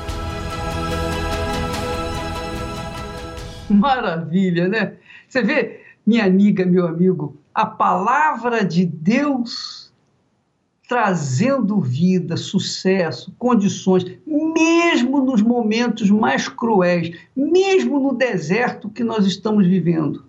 Maravilha, 3.68 4.68
né? 4.68 4.94
Você 5.28 5.42
vê, 5.42 5.80
minha 6.06 6.24
amiga, 6.24 6.66
meu 6.66 6.86
amigo, 6.86 7.36
a 7.54 7.64
palavra 7.64 8.64
de 8.64 8.84
Deus 8.84 9.81
trazendo 10.92 11.80
vida, 11.80 12.36
sucesso, 12.36 13.32
condições, 13.38 14.04
mesmo 14.26 15.24
nos 15.24 15.40
momentos 15.40 16.10
mais 16.10 16.48
cruéis, 16.48 17.16
mesmo 17.34 17.98
no 17.98 18.12
deserto 18.14 18.90
que 18.90 19.02
nós 19.02 19.26
estamos 19.26 19.66
vivendo. 19.66 20.22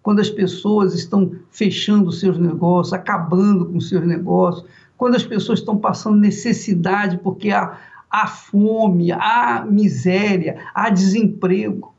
Quando 0.00 0.20
as 0.20 0.30
pessoas 0.30 0.94
estão 0.94 1.32
fechando 1.50 2.12
seus 2.12 2.38
negócios, 2.38 2.92
acabando 2.92 3.66
com 3.66 3.80
seus 3.80 4.06
negócios, 4.06 4.64
quando 4.96 5.16
as 5.16 5.24
pessoas 5.24 5.58
estão 5.58 5.76
passando 5.76 6.16
necessidade 6.16 7.18
porque 7.18 7.50
há, 7.50 7.76
há 8.08 8.28
fome, 8.28 9.10
há 9.10 9.66
miséria, 9.68 10.60
há 10.72 10.90
desemprego. 10.90 11.92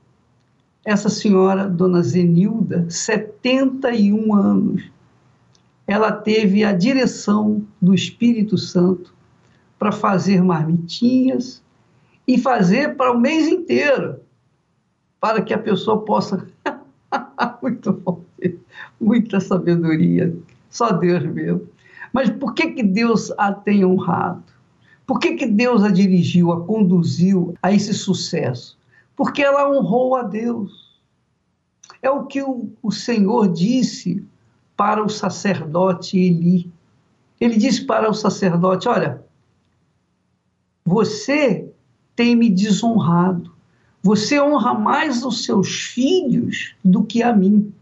essa 0.85 1.09
senhora, 1.09 1.67
dona 1.67 2.01
Zenilda, 2.01 2.85
71 2.89 4.33
anos, 4.33 4.89
ela 5.89 6.11
teve 6.11 6.63
a 6.63 6.71
direção 6.71 7.65
do 7.81 7.95
Espírito 7.95 8.59
Santo 8.59 9.11
para 9.79 9.91
fazer 9.91 10.43
marmitinhas 10.43 11.63
e 12.27 12.37
fazer 12.37 12.95
para 12.95 13.11
o 13.11 13.19
mês 13.19 13.47
inteiro, 13.47 14.19
para 15.19 15.41
que 15.41 15.51
a 15.51 15.57
pessoa 15.57 16.05
possa. 16.05 16.47
Muito 17.63 17.91
bom, 17.91 18.23
muita 19.01 19.39
sabedoria, 19.39 20.31
só 20.69 20.91
Deus 20.91 21.23
mesmo. 21.23 21.67
Mas 22.13 22.29
por 22.29 22.53
que, 22.53 22.67
que 22.67 22.83
Deus 22.83 23.31
a 23.35 23.51
tem 23.51 23.83
honrado? 23.83 24.43
Por 25.07 25.17
que, 25.17 25.33
que 25.33 25.47
Deus 25.47 25.83
a 25.83 25.89
dirigiu, 25.89 26.51
a 26.51 26.63
conduziu 26.65 27.55
a 27.63 27.73
esse 27.73 27.95
sucesso? 27.95 28.77
Porque 29.15 29.41
ela 29.41 29.71
honrou 29.71 30.15
a 30.15 30.21
Deus. 30.21 31.01
É 31.99 32.11
o 32.11 32.25
que 32.25 32.43
o, 32.43 32.69
o 32.83 32.91
Senhor 32.91 33.51
disse 33.51 34.23
para 34.79 35.03
o 35.03 35.09
sacerdote 35.09 36.17
Eli. 36.17 36.71
Ele 37.37 37.57
disse 37.57 37.85
para 37.85 38.09
o 38.09 38.13
sacerdote: 38.13 38.87
Olha, 38.87 39.21
você 40.85 41.69
tem 42.15 42.33
me 42.33 42.49
desonrado. 42.49 43.53
Você 44.01 44.39
honra 44.39 44.73
mais 44.73 45.25
os 45.25 45.43
seus 45.43 45.67
filhos 45.67 46.75
do 46.81 47.03
que 47.03 47.21
a 47.21 47.33
mim. 47.33 47.73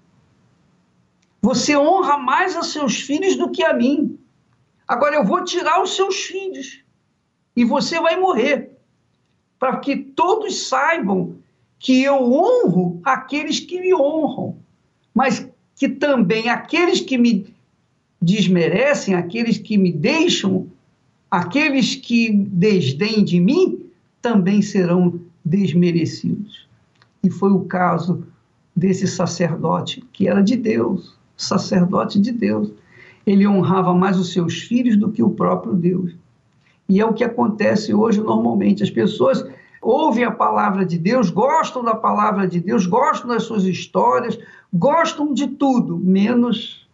Você 1.40 1.78
honra 1.78 2.18
mais 2.18 2.58
os 2.58 2.72
seus 2.72 3.00
filhos 3.00 3.36
do 3.36 3.52
que 3.52 3.64
a 3.64 3.76
mim. 3.76 4.18
Agora 4.88 5.18
eu 5.18 5.24
vou 5.24 5.44
tirar 5.44 5.84
os 5.84 5.96
seus 5.96 6.16
filhos 6.16 6.84
e 7.56 7.64
você 7.64 8.00
vai 8.00 8.20
morrer, 8.20 8.76
para 9.60 9.78
que 9.78 9.96
todos 9.98 10.68
saibam 10.68 11.36
que 11.78 12.02
eu 12.02 12.16
honro 12.16 13.00
aqueles 13.04 13.60
que 13.60 13.80
me 13.80 13.94
honram, 13.94 14.58
mas 15.14 15.48
que 15.78 15.88
também 15.88 16.50
aqueles 16.50 17.00
que 17.00 17.18
me 17.18 17.54
desmerecem, 18.20 19.14
aqueles 19.14 19.60
que 19.60 19.78
me 19.78 19.92
deixam, 19.92 20.68
aqueles 21.30 21.96
que 21.96 22.32
desdêm 22.32 23.24
de 23.24 23.40
mim, 23.40 23.86
também 24.20 24.62
serão 24.62 25.22
desmerecidos. 25.46 26.68
E 27.24 27.30
foi 27.30 27.52
o 27.52 27.62
caso 27.62 28.24
desse 28.76 29.08
sacerdote, 29.08 30.04
que 30.12 30.28
era 30.28 30.42
de 30.42 30.58
Deus, 30.58 31.16
sacerdote 31.38 32.20
de 32.20 32.32
Deus. 32.32 32.72
Ele 33.26 33.48
honrava 33.48 33.94
mais 33.94 34.18
os 34.18 34.34
seus 34.34 34.60
filhos 34.60 34.98
do 34.98 35.12
que 35.12 35.22
o 35.22 35.30
próprio 35.30 35.76
Deus. 35.76 36.12
E 36.90 37.00
é 37.00 37.06
o 37.06 37.14
que 37.14 37.24
acontece 37.24 37.94
hoje 37.94 38.20
normalmente. 38.20 38.82
As 38.82 38.90
pessoas 38.90 39.46
ouvem 39.88 40.26
a 40.26 40.32
palavra 40.32 40.86
de 40.86 40.98
Deus, 40.98 41.30
gostam 41.30 41.82
da 41.82 41.96
palavra 41.96 42.46
de 42.46 42.60
Deus, 42.60 42.86
gostam 42.86 43.30
das 43.30 43.44
suas 43.44 43.64
histórias, 43.64 44.38
gostam 44.74 45.34
de 45.34 45.48
tudo, 45.48 45.98
menos 45.98 46.86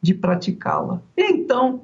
de 0.00 0.14
praticá-la. 0.14 1.02
Então, 1.16 1.82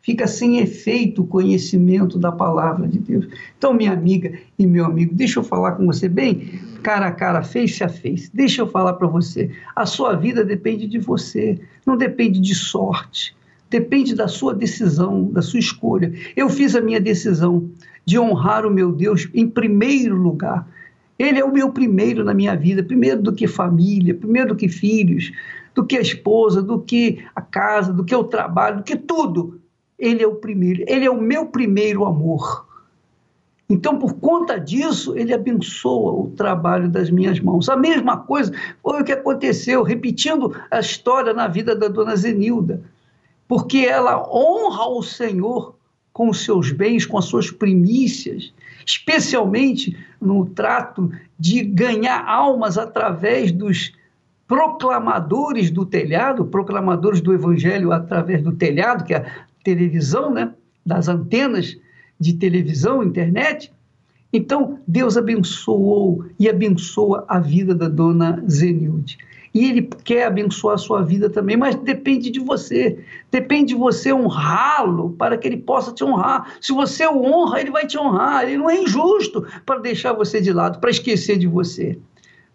fica 0.00 0.28
sem 0.28 0.58
efeito 0.58 1.22
o 1.22 1.26
conhecimento 1.26 2.16
da 2.16 2.30
palavra 2.30 2.86
de 2.86 3.00
Deus. 3.00 3.26
Então, 3.58 3.74
minha 3.74 3.92
amiga 3.92 4.38
e 4.56 4.66
meu 4.66 4.84
amigo, 4.84 5.14
deixa 5.14 5.40
eu 5.40 5.44
falar 5.44 5.72
com 5.72 5.84
você 5.86 6.08
bem, 6.08 6.60
cara 6.84 7.08
a 7.08 7.12
cara, 7.12 7.42
face 7.42 7.82
a 7.82 7.88
face. 7.88 8.30
Deixa 8.32 8.62
eu 8.62 8.68
falar 8.68 8.92
para 8.92 9.08
você. 9.08 9.50
A 9.74 9.84
sua 9.84 10.14
vida 10.14 10.44
depende 10.44 10.86
de 10.86 11.00
você, 11.00 11.58
não 11.84 11.96
depende 11.96 12.40
de 12.40 12.54
sorte 12.54 13.34
depende 13.72 14.14
da 14.14 14.28
sua 14.28 14.54
decisão, 14.54 15.24
da 15.32 15.40
sua 15.40 15.58
escolha. 15.58 16.12
Eu 16.36 16.50
fiz 16.50 16.76
a 16.76 16.80
minha 16.80 17.00
decisão 17.00 17.70
de 18.04 18.18
honrar 18.18 18.66
o 18.66 18.70
meu 18.70 18.92
Deus 18.92 19.28
em 19.32 19.48
primeiro 19.48 20.14
lugar. 20.14 20.68
Ele 21.18 21.38
é 21.38 21.44
o 21.44 21.52
meu 21.52 21.72
primeiro 21.72 22.22
na 22.22 22.34
minha 22.34 22.54
vida, 22.54 22.82
primeiro 22.82 23.22
do 23.22 23.32
que 23.32 23.46
família, 23.46 24.14
primeiro 24.14 24.50
do 24.50 24.56
que 24.56 24.68
filhos, 24.68 25.32
do 25.74 25.86
que 25.86 25.96
a 25.96 26.02
esposa, 26.02 26.62
do 26.62 26.80
que 26.80 27.24
a 27.34 27.40
casa, 27.40 27.92
do 27.92 28.04
que 28.04 28.14
o 28.14 28.24
trabalho, 28.24 28.78
do 28.78 28.82
que 28.82 28.96
tudo. 28.96 29.58
Ele 29.98 30.22
é 30.22 30.26
o 30.26 30.34
primeiro, 30.34 30.84
ele 30.86 31.06
é 31.06 31.10
o 31.10 31.20
meu 31.20 31.46
primeiro 31.46 32.04
amor. 32.04 32.66
Então, 33.70 33.98
por 33.98 34.14
conta 34.14 34.60
disso, 34.60 35.16
ele 35.16 35.32
abençoa 35.32 36.12
o 36.12 36.30
trabalho 36.36 36.90
das 36.90 37.08
minhas 37.08 37.40
mãos. 37.40 37.70
A 37.70 37.76
mesma 37.76 38.18
coisa 38.18 38.52
foi 38.82 39.00
o 39.00 39.04
que 39.04 39.12
aconteceu, 39.12 39.82
repetindo 39.82 40.54
a 40.70 40.80
história 40.80 41.32
na 41.32 41.48
vida 41.48 41.74
da 41.74 41.88
dona 41.88 42.14
Zenilda 42.14 42.82
porque 43.52 43.80
ela 43.80 44.26
honra 44.34 44.86
o 44.86 45.02
Senhor 45.02 45.74
com 46.10 46.30
os 46.30 46.42
seus 46.42 46.72
bens, 46.72 47.04
com 47.04 47.18
as 47.18 47.26
suas 47.26 47.50
primícias, 47.50 48.50
especialmente 48.86 49.94
no 50.18 50.46
trato 50.46 51.12
de 51.38 51.62
ganhar 51.62 52.26
almas 52.26 52.78
através 52.78 53.52
dos 53.52 53.92
proclamadores 54.48 55.70
do 55.70 55.84
telhado, 55.84 56.46
proclamadores 56.46 57.20
do 57.20 57.34
evangelho 57.34 57.92
através 57.92 58.42
do 58.42 58.52
telhado, 58.52 59.04
que 59.04 59.12
é 59.12 59.18
a 59.18 59.44
televisão, 59.62 60.32
né, 60.32 60.54
das 60.86 61.08
antenas 61.08 61.76
de 62.18 62.32
televisão, 62.32 63.02
internet. 63.02 63.70
Então, 64.32 64.78
Deus 64.88 65.18
abençoou 65.18 66.24
e 66.38 66.48
abençoa 66.48 67.26
a 67.28 67.38
vida 67.38 67.74
da 67.74 67.90
dona 67.90 68.42
Zenilde 68.48 69.18
e 69.54 69.68
Ele 69.68 69.82
quer 70.04 70.26
abençoar 70.26 70.74
a 70.74 70.78
sua 70.78 71.02
vida 71.02 71.28
também, 71.28 71.56
mas 71.56 71.74
depende 71.74 72.30
de 72.30 72.40
você. 72.40 73.04
Depende 73.30 73.74
de 73.74 73.78
você 73.78 74.12
honrá-lo 74.12 75.10
para 75.10 75.36
que 75.36 75.46
Ele 75.46 75.58
possa 75.58 75.92
te 75.92 76.02
honrar. 76.02 76.56
Se 76.60 76.72
você 76.72 77.06
o 77.06 77.22
honra, 77.22 77.60
Ele 77.60 77.70
vai 77.70 77.86
te 77.86 77.98
honrar. 77.98 78.44
Ele 78.44 78.56
não 78.56 78.70
é 78.70 78.80
injusto 78.80 79.46
para 79.66 79.78
deixar 79.80 80.14
você 80.14 80.40
de 80.40 80.52
lado, 80.52 80.78
para 80.78 80.90
esquecer 80.90 81.38
de 81.38 81.46
você. 81.46 81.98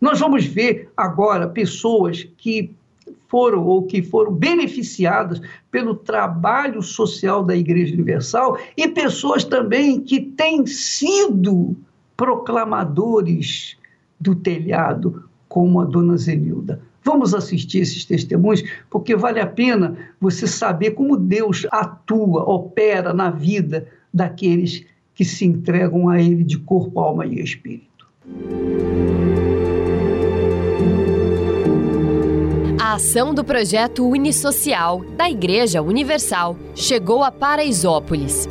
Nós 0.01 0.19
vamos 0.19 0.45
ver 0.45 0.89
agora 0.97 1.47
pessoas 1.47 2.27
que 2.37 2.73
foram 3.27 3.63
ou 3.65 3.83
que 3.83 4.01
foram 4.01 4.31
beneficiadas 4.31 5.41
pelo 5.69 5.95
trabalho 5.95 6.81
social 6.81 7.43
da 7.43 7.55
Igreja 7.55 7.93
Universal 7.93 8.57
e 8.75 8.87
pessoas 8.87 9.43
também 9.43 9.99
que 10.01 10.21
têm 10.21 10.65
sido 10.65 11.75
proclamadores 12.15 13.77
do 14.19 14.33
telhado, 14.33 15.23
como 15.47 15.79
a 15.79 15.85
dona 15.85 16.17
Zenilda. 16.17 16.81
Vamos 17.07 17.33
assistir 17.33 17.79
esses 17.79 18.03
testemunhos, 18.03 18.61
porque 18.89 19.15
vale 19.15 19.39
a 19.39 19.47
pena 19.47 19.95
você 20.19 20.45
saber 20.45 20.91
como 20.91 21.15
Deus 21.15 21.65
atua, 21.71 22.43
opera 22.43 23.13
na 23.13 23.29
vida 23.29 23.87
daqueles 24.13 24.85
que 25.15 25.23
se 25.23 25.45
entregam 25.45 26.09
a 26.09 26.21
Ele 26.21 26.43
de 26.43 26.59
corpo, 26.59 26.99
alma 26.99 27.25
e 27.25 27.39
espírito. 27.39 28.05
A 32.77 32.95
ação 32.95 33.33
do 33.33 33.41
projeto 33.41 34.05
Unisocial 34.05 35.01
da 35.15 35.29
Igreja 35.29 35.81
Universal 35.81 36.57
chegou 36.75 37.23
a 37.23 37.31
Paraisópolis. 37.31 38.45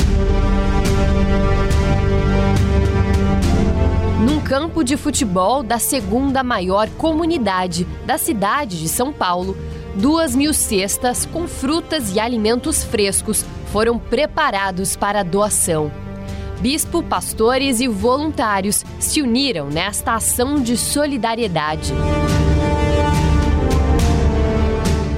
Campo 4.46 4.84
de 4.84 4.96
futebol 4.96 5.64
da 5.64 5.76
segunda 5.76 6.44
maior 6.44 6.88
comunidade 6.90 7.84
da 8.06 8.16
cidade 8.16 8.80
de 8.80 8.88
São 8.88 9.12
Paulo, 9.12 9.56
duas 9.96 10.36
mil 10.36 10.54
cestas 10.54 11.26
com 11.26 11.48
frutas 11.48 12.14
e 12.14 12.20
alimentos 12.20 12.84
frescos 12.84 13.44
foram 13.72 13.98
preparados 13.98 14.94
para 14.94 15.24
doação. 15.24 15.90
Bispo, 16.60 17.02
pastores 17.02 17.80
e 17.80 17.88
voluntários 17.88 18.84
se 19.00 19.20
uniram 19.20 19.68
nesta 19.68 20.14
ação 20.14 20.62
de 20.62 20.76
solidariedade. 20.76 21.92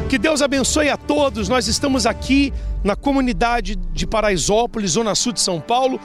Que 0.08 0.16
Deus 0.16 0.40
abençoe 0.40 0.88
a 0.88 0.96
todos. 0.96 1.50
Nós 1.50 1.68
estamos 1.68 2.06
aqui 2.06 2.50
na 2.82 2.96
comunidade 2.96 3.76
de 3.76 4.06
Paraisópolis, 4.06 4.92
Zona 4.92 5.14
Sul 5.14 5.34
de 5.34 5.42
São 5.42 5.60
Paulo. 5.60 6.00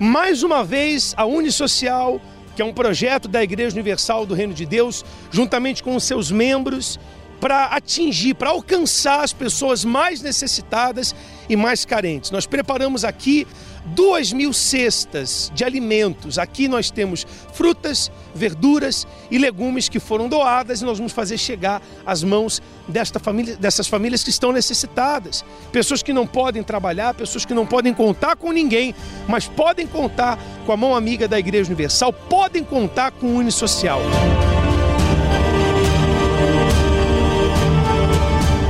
Mais 0.00 0.42
uma 0.42 0.64
vez, 0.64 1.12
a 1.18 1.26
Unisocial 1.26 2.18
que 2.54 2.62
é 2.62 2.64
um 2.64 2.72
projeto 2.72 3.28
da 3.28 3.42
Igreja 3.42 3.74
Universal 3.74 4.26
do 4.26 4.34
Reino 4.34 4.54
de 4.54 4.66
Deus, 4.66 5.04
juntamente 5.30 5.82
com 5.82 5.96
os 5.96 6.04
seus 6.04 6.30
membros, 6.30 6.98
para 7.40 7.64
atingir, 7.66 8.34
para 8.34 8.50
alcançar 8.50 9.24
as 9.24 9.32
pessoas 9.32 9.84
mais 9.84 10.22
necessitadas 10.22 11.12
e 11.48 11.56
mais 11.56 11.84
carentes. 11.84 12.30
Nós 12.30 12.46
preparamos 12.46 13.04
aqui 13.04 13.48
duas 13.84 14.32
mil 14.32 14.52
cestas 14.52 15.50
de 15.52 15.64
alimentos. 15.64 16.38
Aqui 16.38 16.68
nós 16.68 16.88
temos 16.88 17.26
frutas, 17.52 18.10
verduras 18.34 19.06
e 19.30 19.38
legumes 19.38 19.88
que 19.88 19.98
foram 19.98 20.28
doadas 20.28 20.82
e 20.82 20.84
nós 20.84 20.98
vamos 20.98 21.12
fazer 21.12 21.36
chegar 21.36 21.82
às 22.06 22.22
mãos 22.22 22.62
desta 22.86 23.18
família, 23.18 23.56
dessas 23.56 23.88
famílias 23.88 24.22
que 24.22 24.30
estão 24.30 24.52
necessitadas. 24.52 25.44
Pessoas 25.72 26.02
que 26.02 26.12
não 26.12 26.26
podem 26.26 26.62
trabalhar, 26.62 27.12
pessoas 27.14 27.44
que 27.44 27.54
não 27.54 27.66
podem 27.66 27.92
contar 27.92 28.36
com 28.36 28.52
ninguém, 28.52 28.94
mas 29.26 29.48
podem 29.48 29.86
contar 29.86 30.38
com 30.62 30.72
a 30.72 30.76
mão 30.76 30.94
amiga 30.94 31.28
da 31.28 31.38
Igreja 31.38 31.68
Universal, 31.68 32.12
podem 32.12 32.64
contar 32.64 33.10
com 33.12 33.26
o 33.26 33.36
Unisocial. 33.36 34.00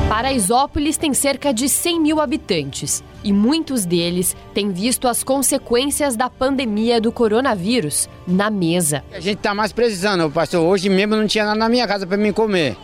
Paraisópolis 0.08 0.96
tem 0.96 1.12
cerca 1.12 1.52
de 1.52 1.68
100 1.68 2.00
mil 2.00 2.20
habitantes 2.20 3.02
e 3.24 3.32
muitos 3.32 3.84
deles 3.84 4.36
têm 4.54 4.70
visto 4.70 5.08
as 5.08 5.24
consequências 5.24 6.16
da 6.16 6.30
pandemia 6.30 7.00
do 7.00 7.10
coronavírus 7.10 8.08
na 8.26 8.48
mesa. 8.48 9.04
A 9.12 9.20
gente 9.20 9.38
está 9.38 9.54
mais 9.54 9.72
precisando, 9.72 10.30
pastor. 10.30 10.62
Hoje 10.62 10.88
mesmo 10.88 11.16
não 11.16 11.26
tinha 11.26 11.44
nada 11.44 11.58
na 11.58 11.68
minha 11.68 11.86
casa 11.88 12.06
para 12.06 12.16
mim 12.16 12.32
comer. 12.32 12.76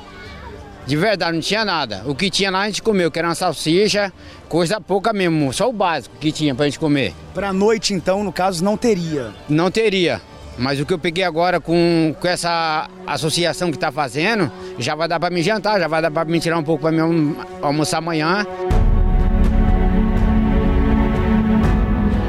De 0.88 0.96
verdade, 0.96 1.34
não 1.34 1.40
tinha 1.42 1.66
nada. 1.66 2.02
O 2.06 2.14
que 2.14 2.30
tinha 2.30 2.50
lá 2.50 2.62
a 2.62 2.66
gente 2.66 2.82
comeu, 2.82 3.10
que 3.10 3.18
era 3.18 3.28
uma 3.28 3.34
salsicha, 3.34 4.10
coisa 4.48 4.80
pouca 4.80 5.12
mesmo, 5.12 5.52
só 5.52 5.68
o 5.68 5.72
básico 5.72 6.16
que 6.18 6.32
tinha 6.32 6.54
pra 6.54 6.64
gente 6.64 6.78
comer. 6.78 7.12
Pra 7.34 7.52
noite, 7.52 7.92
então, 7.92 8.24
no 8.24 8.32
caso, 8.32 8.64
não 8.64 8.74
teria? 8.74 9.34
Não 9.50 9.70
teria. 9.70 10.18
Mas 10.56 10.80
o 10.80 10.86
que 10.86 10.94
eu 10.94 10.98
peguei 10.98 11.24
agora 11.24 11.60
com, 11.60 12.16
com 12.18 12.26
essa 12.26 12.88
associação 13.06 13.70
que 13.70 13.76
está 13.76 13.92
fazendo, 13.92 14.50
já 14.78 14.94
vai 14.94 15.06
dar 15.06 15.20
para 15.20 15.28
me 15.28 15.42
jantar, 15.42 15.78
já 15.78 15.86
vai 15.86 16.00
dar 16.00 16.10
para 16.10 16.24
me 16.24 16.40
tirar 16.40 16.56
um 16.56 16.64
pouco 16.64 16.80
para 16.80 16.90
me 16.90 17.36
almoçar 17.60 17.98
amanhã. 17.98 18.46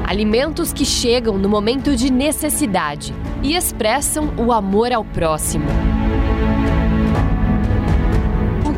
Alimentos 0.05 0.73
que 0.73 0.83
chegam 0.83 1.37
no 1.37 1.47
momento 1.47 1.95
de 1.95 2.11
necessidade 2.11 3.15
e 3.41 3.55
expressam 3.55 4.33
o 4.37 4.51
amor 4.51 4.91
ao 4.91 5.05
próximo 5.05 5.88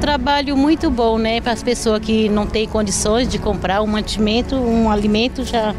trabalho 0.02 0.58
muito 0.58 0.90
bom, 0.90 1.18
né, 1.18 1.40
para 1.40 1.54
as 1.54 1.64
pessoas 1.64 2.00
que 2.00 2.28
não 2.28 2.46
têm 2.48 2.68
condições 2.68 3.28
de 3.28 3.38
comprar 3.38 3.82
um 3.82 3.88
mantimento, 3.88 4.56
um 4.56 4.90
alimento 4.90 5.46
já 5.46 5.74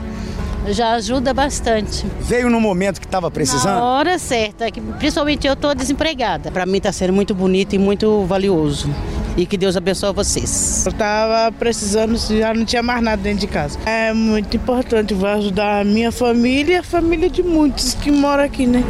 já 0.68 0.93
ajuda 0.93 1.35
bastante. 1.35 2.07
Veio 2.20 2.49
no 2.49 2.61
momento 2.61 3.01
que 3.01 3.07
estava 3.07 3.29
precisando? 3.33 3.81
Na 3.81 3.85
hora 3.85 4.16
certa, 4.16 4.70
que 4.70 4.81
principalmente 4.81 5.45
eu 5.45 5.55
estou 5.55 5.75
desempregada. 5.75 6.53
Para 6.53 6.64
mim 6.64 6.77
está 6.77 6.93
sendo 6.93 7.12
muito 7.12 7.35
bonito 7.35 7.75
e 7.75 7.79
muito 7.79 8.25
valioso. 8.27 8.89
E 9.37 9.45
que 9.45 9.57
Deus 9.57 9.77
abençoe 9.77 10.12
vocês. 10.12 10.85
Eu 10.87 10.93
estava 10.93 11.51
precisando, 11.51 12.16
já 12.16 12.55
não 12.55 12.64
tinha 12.64 12.83
mais 12.83 13.03
nada 13.03 13.20
dentro 13.20 13.41
de 13.41 13.49
casa. 13.49 13.77
É 13.87 14.12
muito 14.12 14.57
importante, 14.57 15.14
vai 15.14 15.35
ajudar 15.39 15.81
a 15.81 15.85
minha 15.85 16.12
família 16.12 16.75
e 16.75 16.77
a 16.77 16.83
família 16.83 17.29
de 17.29 17.43
muitos 17.43 17.95
que 17.95 18.12
moram 18.12 18.45
aqui, 18.45 18.66
né? 18.66 18.85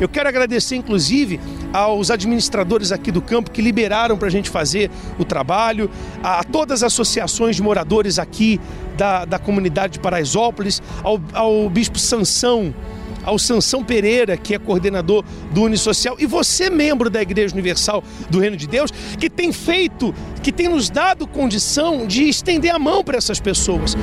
Eu 0.00 0.08
quero 0.08 0.28
agradecer, 0.28 0.76
inclusive, 0.76 1.38
aos 1.72 2.10
administradores 2.10 2.90
aqui 2.90 3.12
do 3.12 3.20
campo 3.20 3.50
que 3.50 3.60
liberaram 3.60 4.16
para 4.16 4.28
a 4.28 4.30
gente 4.30 4.48
fazer 4.48 4.90
o 5.18 5.24
trabalho, 5.24 5.90
a 6.22 6.42
todas 6.42 6.82
as 6.82 6.92
associações 6.92 7.54
de 7.54 7.62
moradores 7.62 8.18
aqui 8.18 8.58
da, 8.96 9.26
da 9.26 9.38
comunidade 9.38 9.94
de 9.94 10.00
Paraisópolis, 10.00 10.82
ao, 11.02 11.20
ao 11.34 11.68
Bispo 11.68 11.98
Sansão, 11.98 12.74
ao 13.22 13.38
Sansão 13.38 13.84
Pereira, 13.84 14.36
que 14.36 14.54
é 14.54 14.58
coordenador 14.58 15.22
do 15.52 15.62
Unisocial, 15.62 16.16
e 16.18 16.24
você, 16.24 16.70
membro 16.70 17.10
da 17.10 17.20
Igreja 17.20 17.52
Universal 17.52 18.02
do 18.30 18.40
Reino 18.40 18.56
de 18.56 18.66
Deus, 18.66 18.90
que 19.18 19.28
tem 19.28 19.52
feito, 19.52 20.14
que 20.42 20.50
tem 20.50 20.68
nos 20.68 20.88
dado 20.88 21.26
condição 21.26 22.06
de 22.06 22.28
estender 22.28 22.74
a 22.74 22.78
mão 22.78 23.04
para 23.04 23.18
essas 23.18 23.38
pessoas. 23.38 23.94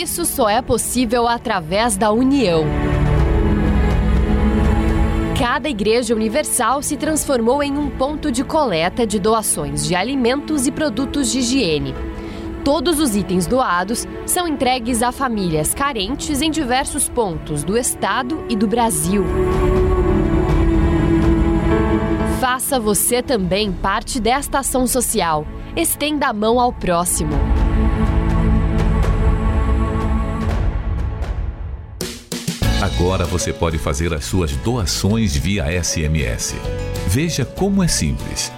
Isso 0.00 0.24
só 0.24 0.48
é 0.48 0.62
possível 0.62 1.28
através 1.28 1.96
da 1.96 2.10
união. 2.10 2.64
Cada 5.38 5.68
Igreja 5.68 6.14
Universal 6.14 6.82
se 6.82 6.96
transformou 6.96 7.62
em 7.62 7.76
um 7.76 7.90
ponto 7.90 8.30
de 8.30 8.42
coleta 8.42 9.06
de 9.06 9.18
doações 9.18 9.86
de 9.86 9.94
alimentos 9.94 10.66
e 10.66 10.72
produtos 10.72 11.30
de 11.30 11.40
higiene. 11.40 11.94
Todos 12.64 12.98
os 12.98 13.16
itens 13.16 13.46
doados 13.46 14.06
são 14.26 14.46
entregues 14.46 15.02
a 15.02 15.12
famílias 15.12 15.74
carentes 15.74 16.42
em 16.42 16.50
diversos 16.50 17.08
pontos 17.08 17.64
do 17.64 17.76
estado 17.76 18.44
e 18.48 18.56
do 18.56 18.66
Brasil. 18.66 19.24
Faça 22.38 22.78
você 22.78 23.22
também 23.22 23.72
parte 23.72 24.20
desta 24.20 24.60
ação 24.60 24.86
social. 24.86 25.46
Estenda 25.76 26.28
a 26.28 26.32
mão 26.32 26.60
ao 26.60 26.72
próximo. 26.72 27.32
Agora 32.80 33.26
você 33.26 33.52
pode 33.52 33.76
fazer 33.76 34.14
as 34.14 34.24
suas 34.24 34.56
doações 34.56 35.36
via 35.36 35.66
SMS. 35.82 36.54
Veja 37.06 37.44
como 37.44 37.82
é 37.82 37.88
simples. 37.88 38.50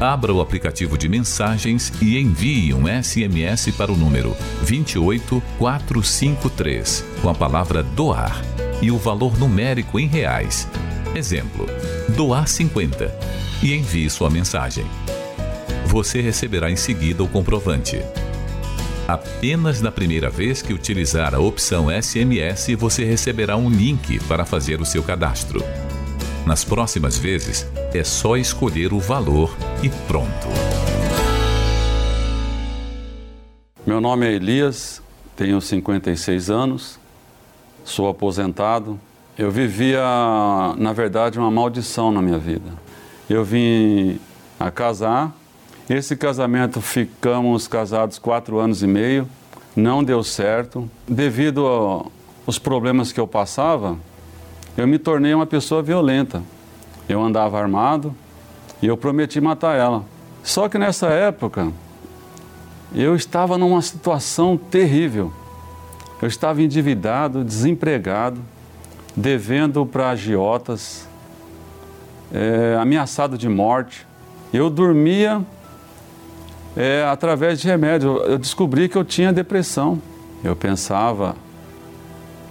Abra 0.00 0.32
o 0.32 0.40
aplicativo 0.40 0.96
de 0.96 1.10
mensagens 1.10 1.92
e 2.00 2.18
envie 2.18 2.72
um 2.72 2.84
SMS 2.86 3.70
para 3.76 3.92
o 3.92 3.96
número 3.96 4.34
28453 4.62 7.04
com 7.20 7.28
a 7.28 7.34
palavra 7.34 7.82
doar 7.82 8.42
e 8.80 8.90
o 8.90 8.96
valor 8.96 9.38
numérico 9.38 10.00
em 10.00 10.06
reais. 10.06 10.66
Exemplo: 11.14 11.66
doar 12.16 12.48
50 12.48 13.14
e 13.62 13.74
envie 13.74 14.08
sua 14.08 14.30
mensagem. 14.30 14.86
Você 15.84 16.22
receberá 16.22 16.70
em 16.70 16.76
seguida 16.76 17.22
o 17.22 17.28
comprovante. 17.28 18.00
Apenas 19.10 19.80
na 19.80 19.90
primeira 19.90 20.30
vez 20.30 20.62
que 20.62 20.72
utilizar 20.72 21.34
a 21.34 21.40
opção 21.40 21.88
SMS, 21.90 22.76
você 22.78 23.04
receberá 23.04 23.56
um 23.56 23.68
link 23.68 24.20
para 24.28 24.44
fazer 24.44 24.80
o 24.80 24.84
seu 24.84 25.02
cadastro. 25.02 25.60
Nas 26.46 26.62
próximas 26.62 27.18
vezes, 27.18 27.66
é 27.92 28.04
só 28.04 28.36
escolher 28.36 28.92
o 28.92 29.00
valor 29.00 29.52
e 29.82 29.88
pronto. 30.06 30.46
Meu 33.84 34.00
nome 34.00 34.28
é 34.28 34.32
Elias, 34.32 35.02
tenho 35.34 35.60
56 35.60 36.48
anos, 36.48 36.96
sou 37.84 38.08
aposentado. 38.08 38.96
Eu 39.36 39.50
vivia, 39.50 40.04
na 40.78 40.92
verdade, 40.92 41.36
uma 41.36 41.50
maldição 41.50 42.12
na 42.12 42.22
minha 42.22 42.38
vida. 42.38 42.70
Eu 43.28 43.44
vim 43.44 44.20
a 44.56 44.70
casar 44.70 45.34
esse 45.94 46.14
casamento 46.14 46.80
ficamos 46.80 47.66
casados 47.66 48.16
quatro 48.16 48.60
anos 48.60 48.80
e 48.80 48.86
meio, 48.86 49.26
não 49.74 50.04
deu 50.04 50.22
certo. 50.22 50.88
Devido 51.08 51.66
aos 52.46 52.60
problemas 52.60 53.10
que 53.10 53.18
eu 53.18 53.26
passava, 53.26 53.96
eu 54.76 54.86
me 54.86 55.00
tornei 55.00 55.34
uma 55.34 55.46
pessoa 55.46 55.82
violenta. 55.82 56.44
Eu 57.08 57.20
andava 57.20 57.58
armado 57.58 58.14
e 58.80 58.86
eu 58.86 58.96
prometi 58.96 59.40
matar 59.40 59.76
ela. 59.76 60.04
Só 60.44 60.68
que 60.68 60.78
nessa 60.78 61.08
época, 61.08 61.72
eu 62.94 63.16
estava 63.16 63.58
numa 63.58 63.82
situação 63.82 64.56
terrível. 64.56 65.32
Eu 66.22 66.28
estava 66.28 66.62
endividado, 66.62 67.42
desempregado, 67.42 68.40
devendo 69.16 69.84
para 69.84 70.10
agiotas, 70.10 71.08
é, 72.32 72.76
ameaçado 72.80 73.36
de 73.36 73.48
morte. 73.48 74.06
Eu 74.52 74.70
dormia 74.70 75.44
é, 76.76 77.04
através 77.04 77.60
de 77.60 77.66
remédio. 77.66 78.18
Eu 78.18 78.38
descobri 78.38 78.88
que 78.88 78.96
eu 78.96 79.04
tinha 79.04 79.32
depressão. 79.32 80.00
Eu 80.42 80.56
pensava 80.56 81.36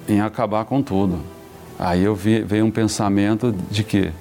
em 0.08 0.22
acabar 0.22 0.66
com 0.66 0.82
tudo. 0.82 1.20
Aí 1.78 2.04
eu 2.04 2.16
vi, 2.16 2.42
veio 2.42 2.66
um 2.66 2.72
pensamento 2.72 3.54
de 3.72 3.84
que 3.84 4.12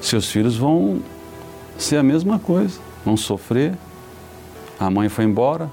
seus 0.00 0.28
filhos 0.28 0.56
vão 0.56 1.00
ser 1.78 1.96
a 1.96 2.02
mesma 2.02 2.38
coisa, 2.38 2.80
vão 3.04 3.16
sofrer. 3.16 3.74
A 4.78 4.90
mãe 4.90 5.08
foi 5.08 5.24
embora, 5.24 5.70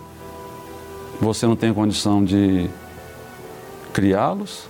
você 1.19 1.45
não 1.45 1.55
tem 1.55 1.73
condição 1.73 2.23
de 2.23 2.69
criá-los. 3.91 4.67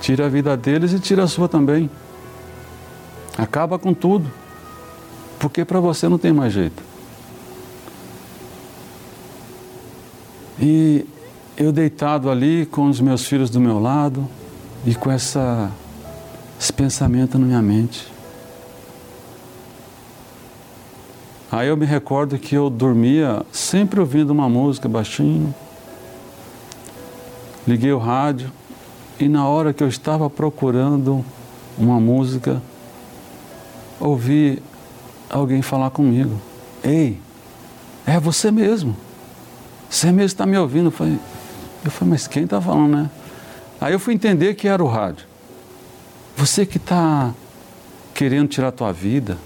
Tira 0.00 0.26
a 0.26 0.28
vida 0.28 0.56
deles 0.56 0.92
e 0.92 0.98
tira 0.98 1.24
a 1.24 1.28
sua 1.28 1.48
também. 1.48 1.88
Acaba 3.38 3.78
com 3.78 3.94
tudo. 3.94 4.30
Porque 5.38 5.64
para 5.64 5.80
você 5.80 6.08
não 6.08 6.18
tem 6.18 6.32
mais 6.32 6.52
jeito. 6.52 6.91
E 10.60 11.04
eu 11.56 11.72
deitado 11.72 12.30
ali 12.30 12.66
com 12.66 12.88
os 12.88 13.00
meus 13.00 13.24
filhos 13.24 13.50
do 13.50 13.60
meu 13.60 13.78
lado 13.78 14.28
e 14.86 14.94
com 14.94 15.10
essa, 15.10 15.70
esse 16.58 16.72
pensamento 16.72 17.38
na 17.38 17.46
minha 17.46 17.62
mente. 17.62 18.12
Aí 21.50 21.68
eu 21.68 21.76
me 21.76 21.84
recordo 21.84 22.38
que 22.38 22.54
eu 22.54 22.70
dormia 22.70 23.44
sempre 23.52 24.00
ouvindo 24.00 24.30
uma 24.30 24.48
música 24.48 24.88
baixinho. 24.88 25.54
Liguei 27.66 27.92
o 27.92 27.98
rádio 27.98 28.50
e 29.20 29.28
na 29.28 29.46
hora 29.46 29.72
que 29.72 29.82
eu 29.84 29.88
estava 29.88 30.30
procurando 30.30 31.24
uma 31.78 32.00
música, 32.00 32.60
ouvi 34.00 34.62
alguém 35.28 35.62
falar 35.62 35.90
comigo. 35.90 36.40
Ei, 36.82 37.18
é 38.06 38.18
você 38.18 38.50
mesmo. 38.50 38.96
Você 39.92 40.06
mesmo 40.06 40.24
está 40.24 40.46
me 40.46 40.56
ouvindo? 40.56 40.86
Eu 40.86 40.90
falei, 40.90 41.18
eu 41.84 41.90
falei, 41.90 42.12
mas 42.12 42.26
quem 42.26 42.44
está 42.44 42.58
falando, 42.58 42.96
né? 42.96 43.10
Aí 43.78 43.92
eu 43.92 44.00
fui 44.00 44.14
entender 44.14 44.54
que 44.54 44.66
era 44.66 44.82
o 44.82 44.86
rádio. 44.86 45.26
Você 46.34 46.64
que 46.64 46.78
está 46.78 47.34
querendo 48.14 48.48
tirar 48.48 48.68
a 48.68 48.72
tua 48.72 48.90
vida, 48.90 49.36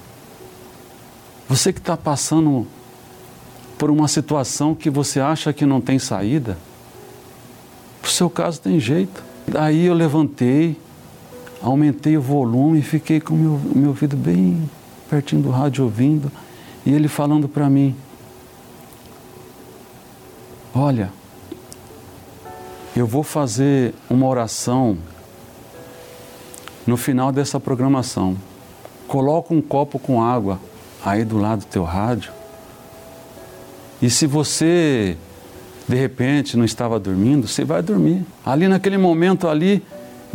você 1.48 1.72
que 1.72 1.80
está 1.80 1.96
passando 1.96 2.64
por 3.76 3.90
uma 3.90 4.06
situação 4.06 4.72
que 4.72 4.88
você 4.88 5.18
acha 5.18 5.52
que 5.52 5.66
não 5.66 5.80
tem 5.80 5.98
saída, 5.98 6.56
o 8.04 8.06
seu 8.06 8.30
caso 8.30 8.60
tem 8.60 8.78
jeito. 8.78 9.24
Daí 9.48 9.86
eu 9.86 9.94
levantei, 9.94 10.78
aumentei 11.60 12.16
o 12.16 12.22
volume 12.22 12.78
e 12.78 12.82
fiquei 12.82 13.20
com 13.20 13.34
o 13.34 13.36
meu, 13.36 13.60
meu 13.74 13.88
ouvido 13.88 14.16
bem 14.16 14.70
pertinho 15.10 15.42
do 15.42 15.50
rádio 15.50 15.82
ouvindo 15.82 16.30
e 16.84 16.92
ele 16.92 17.08
falando 17.08 17.48
para 17.48 17.68
mim: 17.68 17.96
Olha, 20.78 21.10
eu 22.94 23.06
vou 23.06 23.22
fazer 23.22 23.94
uma 24.10 24.26
oração 24.26 24.98
no 26.86 26.98
final 26.98 27.32
dessa 27.32 27.58
programação. 27.58 28.36
Coloca 29.08 29.54
um 29.54 29.62
copo 29.62 29.98
com 29.98 30.22
água 30.22 30.60
aí 31.02 31.24
do 31.24 31.38
lado 31.38 31.60
do 31.60 31.64
teu 31.64 31.82
rádio. 31.82 32.30
E 34.02 34.10
se 34.10 34.26
você 34.26 35.16
de 35.88 35.96
repente 35.96 36.58
não 36.58 36.64
estava 36.66 37.00
dormindo, 37.00 37.48
você 37.48 37.64
vai 37.64 37.80
dormir. 37.80 38.22
Ali 38.44 38.68
naquele 38.68 38.98
momento 38.98 39.48
ali 39.48 39.82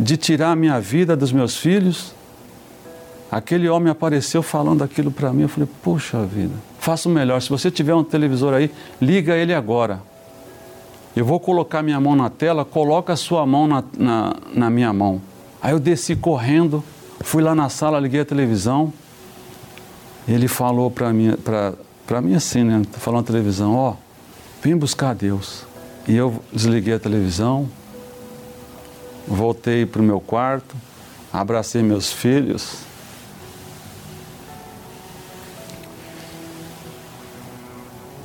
de 0.00 0.16
tirar 0.16 0.50
a 0.50 0.56
minha 0.56 0.80
vida 0.80 1.16
dos 1.16 1.30
meus 1.30 1.56
filhos, 1.56 2.16
aquele 3.30 3.68
homem 3.68 3.92
apareceu 3.92 4.42
falando 4.42 4.82
aquilo 4.82 5.12
para 5.12 5.32
mim. 5.32 5.42
Eu 5.42 5.48
falei: 5.48 5.68
"Poxa 5.84 6.26
vida, 6.26 6.54
faça 6.80 7.08
o 7.08 7.12
melhor. 7.12 7.40
Se 7.40 7.48
você 7.48 7.70
tiver 7.70 7.94
um 7.94 8.02
televisor 8.02 8.54
aí, 8.54 8.72
liga 9.00 9.36
ele 9.36 9.54
agora. 9.54 10.10
Eu 11.14 11.24
vou 11.24 11.38
colocar 11.38 11.82
minha 11.82 12.00
mão 12.00 12.16
na 12.16 12.30
tela, 12.30 12.64
coloca 12.64 13.12
a 13.12 13.16
sua 13.16 13.44
mão 13.44 13.66
na, 13.66 13.84
na, 13.96 14.36
na 14.54 14.70
minha 14.70 14.92
mão. 14.92 15.20
Aí 15.60 15.72
eu 15.72 15.78
desci 15.78 16.16
correndo, 16.16 16.82
fui 17.20 17.42
lá 17.42 17.54
na 17.54 17.68
sala, 17.68 18.00
liguei 18.00 18.20
a 18.20 18.24
televisão. 18.24 18.92
Ele 20.26 20.48
falou 20.48 20.90
para 20.90 21.12
mim, 21.12 21.34
para 22.06 22.20
mim 22.20 22.34
assim, 22.34 22.64
né? 22.64 22.82
Falando 22.92 23.20
na 23.20 23.26
televisão, 23.26 23.74
ó, 23.74 23.90
oh, 23.90 23.96
vem 24.62 24.76
buscar 24.76 25.14
Deus. 25.14 25.64
E 26.08 26.16
eu 26.16 26.42
desliguei 26.52 26.94
a 26.94 26.98
televisão, 26.98 27.68
voltei 29.28 29.84
para 29.84 30.00
o 30.00 30.04
meu 30.04 30.20
quarto, 30.20 30.74
abracei 31.32 31.82
meus 31.82 32.12
filhos 32.12 32.91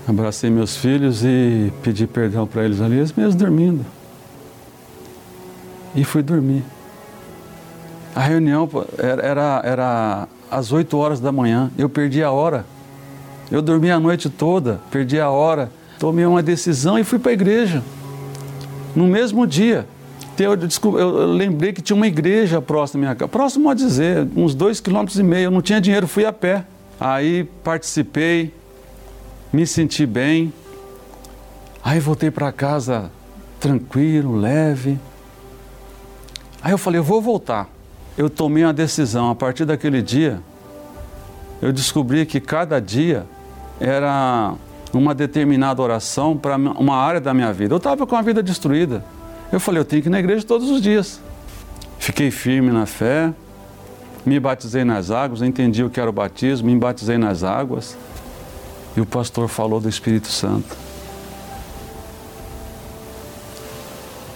Abracei 0.07 0.49
meus 0.49 0.77
filhos 0.77 1.25
e 1.25 1.71
pedi 1.83 2.07
perdão 2.07 2.47
para 2.47 2.63
eles 2.63 2.79
ali, 2.79 2.95
eles 2.95 3.11
mesmos 3.11 3.35
dormindo. 3.35 3.85
E 5.93 6.05
fui 6.05 6.23
dormir. 6.23 6.63
A 8.15 8.21
reunião 8.21 8.69
era, 8.97 9.21
era, 9.21 9.61
era 9.65 10.27
às 10.49 10.71
8 10.71 10.97
horas 10.97 11.19
da 11.19 11.31
manhã, 11.31 11.69
eu 11.77 11.89
perdi 11.89 12.23
a 12.23 12.31
hora. 12.31 12.65
Eu 13.51 13.61
dormi 13.61 13.91
a 13.91 13.99
noite 13.99 14.29
toda, 14.29 14.79
perdi 14.89 15.19
a 15.19 15.29
hora, 15.29 15.69
tomei 15.99 16.25
uma 16.25 16.41
decisão 16.41 16.97
e 16.97 17.03
fui 17.03 17.19
para 17.19 17.31
a 17.31 17.33
igreja. 17.33 17.83
No 18.95 19.07
mesmo 19.07 19.45
dia, 19.45 19.85
eu, 20.39 20.97
eu, 20.97 21.25
lembrei 21.25 21.73
que 21.73 21.81
tinha 21.81 21.95
uma 21.95 22.07
igreja 22.07 22.61
próxima 22.61 23.01
da 23.01 23.07
minha 23.07 23.15
casa, 23.15 23.27
próximo 23.27 23.69
a 23.69 23.73
dizer, 23.73 24.27
uns 24.35 24.55
dois 24.55 24.79
quilômetros 24.79 25.19
e 25.19 25.23
meio. 25.23 25.45
Eu 25.45 25.51
não 25.51 25.61
tinha 25.61 25.81
dinheiro, 25.81 26.07
fui 26.07 26.25
a 26.25 26.31
pé. 26.31 26.63
Aí 26.99 27.43
participei, 27.63 28.53
me 29.57 29.65
senti 29.65 30.05
bem. 30.05 30.53
Aí 31.83 31.99
voltei 31.99 32.29
para 32.29 32.51
casa 32.51 33.09
tranquilo, 33.59 34.35
leve. 34.35 34.99
Aí 36.61 36.73
eu 36.73 36.77
falei, 36.77 36.99
eu 36.99 37.03
vou 37.03 37.19
voltar. 37.19 37.67
Eu 38.15 38.29
tomei 38.29 38.63
uma 38.63 38.73
decisão. 38.73 39.31
A 39.31 39.35
partir 39.35 39.65
daquele 39.65 39.99
dia, 39.99 40.39
eu 41.59 41.73
descobri 41.73 42.23
que 42.23 42.39
cada 42.39 42.79
dia 42.79 43.25
era 43.79 44.53
uma 44.93 45.15
determinada 45.15 45.81
oração 45.81 46.37
para 46.37 46.55
uma 46.55 46.95
área 46.95 47.19
da 47.19 47.33
minha 47.33 47.51
vida. 47.51 47.73
Eu 47.73 47.77
estava 47.77 48.05
com 48.05 48.15
a 48.15 48.21
vida 48.21 48.43
destruída. 48.43 49.03
Eu 49.51 49.59
falei, 49.59 49.81
eu 49.81 49.85
tenho 49.85 50.03
que 50.03 50.07
ir 50.07 50.11
na 50.11 50.19
igreja 50.19 50.45
todos 50.45 50.69
os 50.69 50.79
dias. 50.79 51.19
Fiquei 51.97 52.29
firme 52.29 52.69
na 52.69 52.85
fé, 52.85 53.33
me 54.23 54.39
batizei 54.39 54.83
nas 54.83 55.09
águas, 55.09 55.41
entendi 55.41 55.83
o 55.83 55.89
que 55.89 55.99
era 55.99 56.11
o 56.11 56.13
batismo, 56.13 56.69
me 56.69 56.77
batizei 56.77 57.17
nas 57.17 57.43
águas. 57.43 57.97
E 58.97 58.99
o 58.99 59.05
pastor 59.05 59.47
falou 59.47 59.79
do 59.79 59.87
Espírito 59.87 60.27
Santo. 60.27 60.75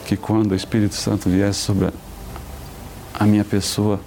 Que 0.06 0.16
quando 0.16 0.52
o 0.52 0.56
Espírito 0.56 0.94
Santo 0.94 1.28
viesse 1.32 1.62
sobre 1.62 1.90
a 3.12 3.26
minha 3.26 3.44
pessoa, 3.44 4.00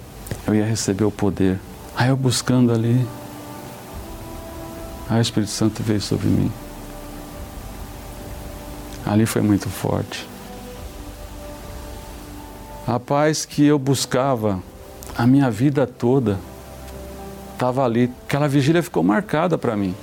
eu 0.47 0.55
ia 0.55 0.65
receber 0.65 1.03
o 1.03 1.11
poder. 1.11 1.59
Aí 1.93 2.07
eu 2.07 2.15
buscando 2.15 2.71
ali, 2.71 3.05
aí 5.09 5.17
o 5.17 5.21
Espírito 5.21 5.51
Santo 5.51 5.83
veio 5.83 5.99
sobre 5.99 6.27
mim. 6.27 6.49
Ali 9.05 9.25
foi 9.25 9.41
muito 9.41 9.69
forte. 9.69 10.25
A 12.87 12.97
paz 12.97 13.43
que 13.43 13.65
eu 13.65 13.77
buscava 13.77 14.63
a 15.17 15.27
minha 15.27 15.51
vida 15.51 15.85
toda 15.85 16.39
estava 17.51 17.83
ali. 17.83 18.09
Aquela 18.25 18.47
vigília 18.47 18.81
ficou 18.81 19.03
marcada 19.03 19.57
para 19.57 19.75
mim. 19.75 19.93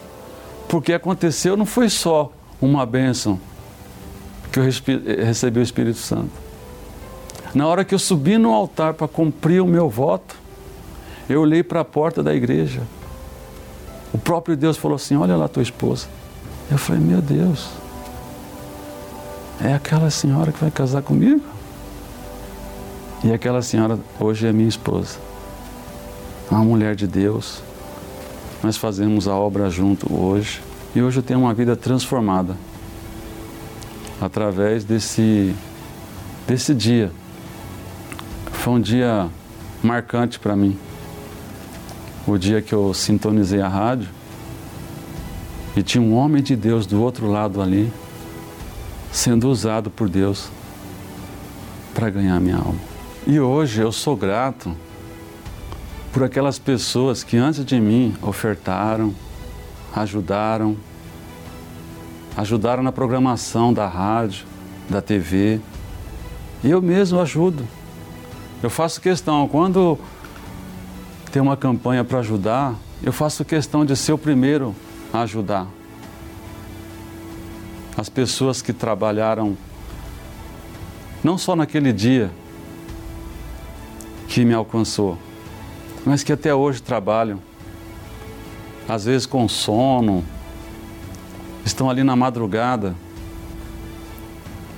Porque 0.72 0.94
aconteceu 0.94 1.54
não 1.54 1.66
foi 1.66 1.90
só 1.90 2.32
uma 2.58 2.86
bênção 2.86 3.38
que 4.50 4.58
eu 4.58 4.62
recebi 4.62 5.60
o 5.60 5.62
Espírito 5.62 5.98
Santo. 5.98 6.30
Na 7.54 7.66
hora 7.66 7.84
que 7.84 7.94
eu 7.94 7.98
subi 7.98 8.38
no 8.38 8.50
altar 8.54 8.94
para 8.94 9.06
cumprir 9.06 9.60
o 9.60 9.66
meu 9.66 9.90
voto, 9.90 10.34
eu 11.28 11.42
olhei 11.42 11.62
para 11.62 11.80
a 11.80 11.84
porta 11.84 12.22
da 12.22 12.34
igreja. 12.34 12.80
O 14.14 14.18
próprio 14.18 14.56
Deus 14.56 14.78
falou 14.78 14.96
assim: 14.96 15.14
Olha 15.14 15.36
lá 15.36 15.46
tua 15.46 15.62
esposa. 15.62 16.06
Eu 16.70 16.78
falei: 16.78 17.02
Meu 17.02 17.20
Deus, 17.20 17.68
é 19.62 19.74
aquela 19.74 20.08
senhora 20.08 20.52
que 20.52 20.58
vai 20.58 20.70
casar 20.70 21.02
comigo? 21.02 21.42
E 23.22 23.30
aquela 23.30 23.60
senhora 23.60 23.98
hoje 24.18 24.46
é 24.46 24.54
minha 24.54 24.70
esposa. 24.70 25.18
Uma 26.50 26.64
mulher 26.64 26.94
de 26.94 27.06
Deus, 27.06 27.62
nós 28.62 28.76
fazemos 28.76 29.26
a 29.26 29.34
obra 29.34 29.68
junto 29.68 30.12
hoje. 30.14 30.62
E 30.94 31.02
hoje 31.02 31.18
eu 31.18 31.22
tenho 31.22 31.40
uma 31.40 31.52
vida 31.52 31.74
transformada 31.74 32.56
através 34.20 34.84
desse, 34.84 35.54
desse 36.46 36.74
dia. 36.74 37.10
Foi 38.52 38.74
um 38.74 38.80
dia 38.80 39.28
marcante 39.82 40.38
para 40.38 40.54
mim. 40.54 40.78
O 42.26 42.38
dia 42.38 42.62
que 42.62 42.72
eu 42.72 42.94
sintonizei 42.94 43.60
a 43.60 43.68
rádio 43.68 44.08
e 45.76 45.82
tinha 45.82 46.02
um 46.02 46.14
homem 46.14 46.42
de 46.42 46.54
Deus 46.54 46.86
do 46.86 47.02
outro 47.02 47.26
lado 47.26 47.60
ali, 47.60 47.92
sendo 49.10 49.48
usado 49.48 49.90
por 49.90 50.08
Deus 50.08 50.48
para 51.94 52.10
ganhar 52.10 52.38
minha 52.40 52.56
alma. 52.56 52.78
E 53.26 53.40
hoje 53.40 53.80
eu 53.80 53.90
sou 53.90 54.16
grato 54.16 54.76
por 56.12 56.22
aquelas 56.22 56.58
pessoas 56.58 57.24
que 57.24 57.38
antes 57.38 57.64
de 57.64 57.80
mim 57.80 58.14
ofertaram, 58.20 59.14
ajudaram, 59.94 60.76
ajudaram 62.36 62.82
na 62.82 62.92
programação 62.92 63.72
da 63.72 63.88
rádio, 63.88 64.44
da 64.90 65.00
TV. 65.00 65.58
E 66.62 66.70
eu 66.70 66.82
mesmo 66.82 67.18
ajudo. 67.18 67.66
Eu 68.62 68.68
faço 68.68 69.00
questão, 69.00 69.48
quando 69.48 69.98
tem 71.32 71.40
uma 71.40 71.56
campanha 71.56 72.04
para 72.04 72.18
ajudar, 72.18 72.74
eu 73.02 73.12
faço 73.12 73.42
questão 73.42 73.84
de 73.84 73.96
ser 73.96 74.12
o 74.12 74.18
primeiro 74.18 74.74
a 75.12 75.22
ajudar. 75.22 75.66
As 77.96 78.10
pessoas 78.10 78.60
que 78.60 78.72
trabalharam, 78.72 79.56
não 81.24 81.38
só 81.38 81.56
naquele 81.56 81.92
dia 81.92 82.30
que 84.28 84.44
me 84.44 84.52
alcançou, 84.52 85.18
mas 86.04 86.22
que 86.22 86.32
até 86.32 86.54
hoje 86.54 86.82
trabalham, 86.82 87.38
às 88.88 89.04
vezes 89.04 89.26
com 89.26 89.48
sono, 89.48 90.24
estão 91.64 91.88
ali 91.88 92.02
na 92.02 92.16
madrugada, 92.16 92.94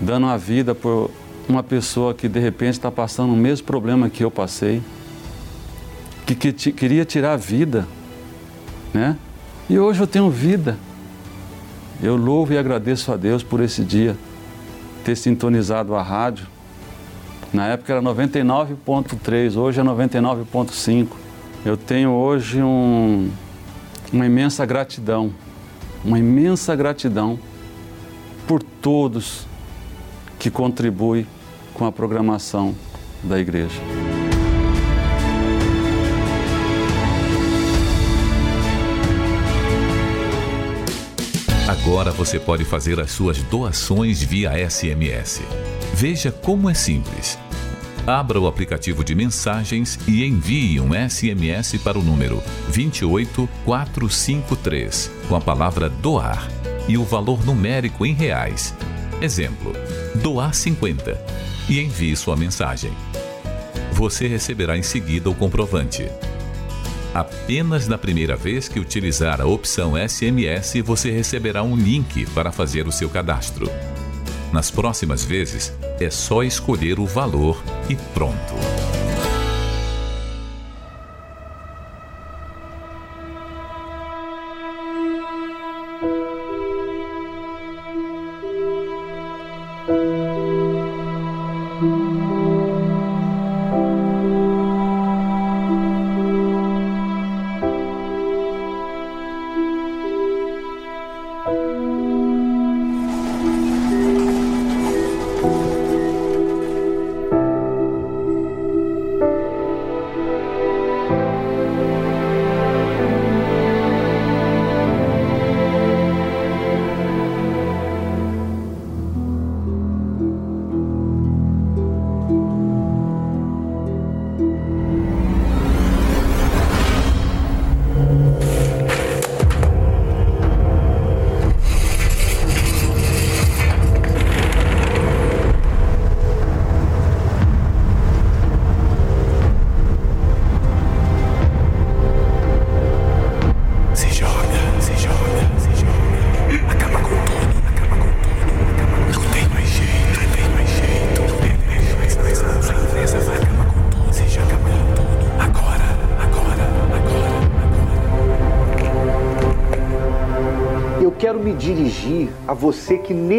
dando 0.01 0.27
a 0.27 0.37
vida 0.37 0.75
por 0.75 1.11
uma 1.49 1.63
pessoa 1.63 2.15
que 2.15 2.29
de 2.29 2.39
repente 2.39 2.75
está 2.75 2.91
passando 2.91 3.33
o 3.33 3.37
mesmo 3.37 3.67
problema 3.67 4.11
que 4.11 4.25
eu 4.25 4.31
passei, 4.31 4.83
que, 6.27 6.35
que 6.35 6.73
queria 6.73 7.05
tirar 7.05 7.33
a 7.33 7.37
vida, 7.37 7.87
né? 8.93 9.17
E 9.69 9.79
hoje 9.79 10.01
eu 10.01 10.07
tenho 10.07 10.31
vida. 10.31 10.77
Eu 12.03 12.17
louvo 12.17 12.53
e 12.53 12.59
agradeço 12.59 13.13
a 13.13 13.17
Deus 13.17 13.43
por 13.43 13.61
esse 13.61 13.83
dia, 13.83 14.17
ter 15.05 15.17
sintonizado 15.17 15.95
a 15.95 16.03
rádio 16.03 16.54
na 17.55 17.69
época 17.69 17.93
era 17.93 18.03
99,3, 18.03 19.57
hoje 19.57 19.81
é 19.81 19.85
99,5. 19.85 21.07
Eu 21.65 21.77
tenho 21.77 22.11
hoje 22.11 22.61
um, 22.61 23.31
uma 24.13 24.27
imensa 24.27 24.67
gratidão, 24.67 25.33
uma 26.05 26.19
imensa 26.19 26.75
gratidão 26.75 27.39
por 28.47 28.61
todos 28.61 29.47
que 30.37 30.51
contribuem 30.51 31.25
com 31.73 31.87
a 31.87 31.93
programação 31.93 32.75
da 33.23 33.39
igreja. 33.39 33.81
Agora 41.69 42.11
você 42.11 42.41
pode 42.41 42.65
fazer 42.65 42.99
as 42.99 43.13
suas 43.13 43.43
doações 43.45 44.23
via 44.23 44.69
SMS. 44.69 45.41
Veja 45.95 46.33
como 46.33 46.69
é 46.69 46.75
simples. 46.75 47.39
Abra 48.07 48.39
o 48.39 48.47
aplicativo 48.47 49.03
de 49.03 49.15
mensagens 49.15 49.99
e 50.07 50.27
envie 50.27 50.79
um 50.79 50.91
SMS 50.93 51.79
para 51.79 51.99
o 51.99 52.03
número 52.03 52.43
28453 52.69 55.11
com 55.27 55.35
a 55.35 55.41
palavra 55.41 55.89
doar 55.89 56.47
e 56.87 56.99
o 56.99 57.05
valor 57.05 57.43
numérico 57.47 58.05
em 58.05 58.13
reais. 58.13 58.75
Exemplo: 59.23 59.73
doar 60.17 60.55
50 60.55 61.19
e 61.67 61.81
envie 61.81 62.15
sua 62.15 62.37
mensagem. 62.37 62.93
Você 63.93 64.29
receberá 64.29 64.77
em 64.77 64.83
seguida 64.83 65.31
o 65.31 65.35
comprovante. 65.35 66.07
Apenas 67.15 67.89
na 67.89 67.97
primeira 67.97 68.37
vez 68.37 68.69
que 68.69 68.79
utilizar 68.79 69.41
a 69.41 69.47
opção 69.47 69.95
SMS, 69.97 70.75
você 70.85 71.11
receberá 71.11 71.63
um 71.63 71.75
link 71.75 72.27
para 72.35 72.53
fazer 72.53 72.87
o 72.87 72.93
seu 72.93 73.09
cadastro. 73.09 73.67
Nas 74.55 74.71
próximas 74.71 75.25
vezes, 75.25 75.73
é 75.99 76.09
só 76.09 76.45
escolher 76.45 77.01
o 77.01 77.07
valor 77.07 77.61
e 77.89 77.97
pronto. 77.97 78.55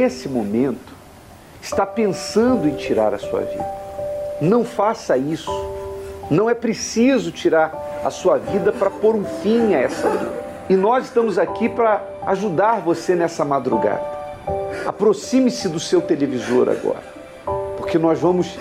Nesse 0.05 0.29
momento 0.29 0.93
está 1.59 1.83
pensando 1.83 2.67
em 2.67 2.75
tirar 2.75 3.11
a 3.11 3.17
sua 3.17 3.41
vida. 3.41 3.65
Não 4.39 4.63
faça 4.63 5.17
isso. 5.17 5.49
Não 6.29 6.47
é 6.47 6.53
preciso 6.53 7.31
tirar 7.31 8.01
a 8.03 8.11
sua 8.11 8.37
vida 8.37 8.71
para 8.71 8.91
pôr 8.91 9.15
um 9.15 9.25
fim 9.25 9.73
a 9.73 9.79
essa 9.79 10.07
vida. 10.07 10.45
E 10.69 10.75
nós 10.75 11.05
estamos 11.05 11.39
aqui 11.39 11.67
para 11.67 12.03
ajudar 12.27 12.81
você 12.81 13.15
nessa 13.15 13.43
madrugada. 13.43 14.03
Aproxime-se 14.85 15.67
do 15.69 15.79
seu 15.79 16.01
televisor 16.01 16.69
agora, 16.69 17.03
porque 17.77 17.97
nós 17.97 18.19
vamos, 18.19 18.59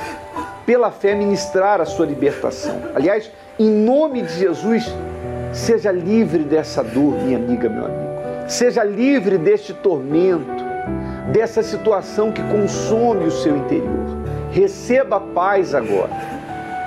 pela 0.65 0.91
fé, 0.91 1.15
ministrar 1.15 1.79
a 1.79 1.85
sua 1.85 2.07
libertação. 2.07 2.81
Aliás, 2.95 3.31
em 3.59 3.69
nome 3.69 4.23
de 4.23 4.33
Jesus, 4.39 4.85
seja 5.53 5.93
livre 5.93 6.43
dessa 6.43 6.83
dor, 6.83 7.23
minha 7.23 7.37
amiga, 7.37 7.69
meu 7.69 7.85
amigo. 7.85 8.49
Seja 8.49 8.83
livre 8.83 9.39
deste 9.39 9.73
tormento, 9.75 10.64
dessa 11.35 11.64
situação 11.64 12.30
que 12.30 12.41
consome 12.45 13.24
o 13.24 13.30
seu 13.30 13.57
interior. 13.57 14.22
Receba 14.53 15.16
a 15.16 15.20
paz 15.20 15.74
agora. 15.74 16.12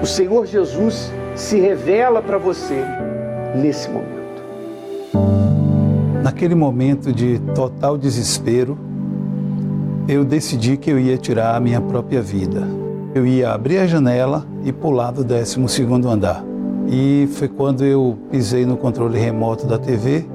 O 0.02 0.06
Senhor 0.06 0.46
Jesus 0.46 1.12
se 1.36 1.60
revela 1.60 2.22
para 2.22 2.38
você 2.38 2.82
nesse 3.54 3.90
momento. 3.90 4.16
Naquele 6.24 6.56
momento 6.56 7.12
de 7.12 7.40
total 7.54 7.98
desespero, 7.98 8.80
eu 10.08 10.24
decidi 10.24 10.78
que 10.78 10.90
eu 10.90 10.98
ia 10.98 11.18
tirar 11.18 11.58
a 11.58 11.60
minha 11.60 11.82
própria 11.82 12.22
vida. 12.22 12.66
Eu 13.14 13.26
ia 13.26 13.52
abrir 13.52 13.80
a 13.80 13.86
janela 13.86 14.46
e 14.64 14.72
pular 14.72 15.12
do 15.12 15.26
12 15.26 15.60
andar. 16.08 16.42
E 16.88 17.28
foi 17.34 17.50
quando 17.50 17.84
eu 17.84 18.18
pisei 18.32 18.66
no 18.66 18.78
controle 18.78 19.20
remoto 19.20 19.68
da 19.68 19.78
TV 19.78 20.26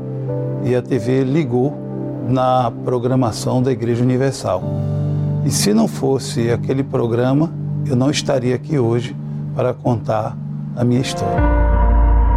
e 0.62 0.76
a 0.76 0.82
TV 0.82 1.24
ligou 1.24 1.82
na 2.29 2.70
programação 2.85 3.62
da 3.62 3.73
Igreja 3.73 4.03
Universal. 4.03 4.62
E 5.45 5.51
se 5.51 5.75
não 5.75 5.89
fosse 5.89 6.51
aquele 6.51 6.83
programa, 6.83 7.53
eu 7.87 7.97
não 7.97 8.11
estaria 8.11 8.55
aqui 8.55 8.79
hoje 8.79 9.16
para 9.55 9.75
contar 9.75 10.37
a 10.77 10.85
minha 10.85 11.01
história. 11.01 11.43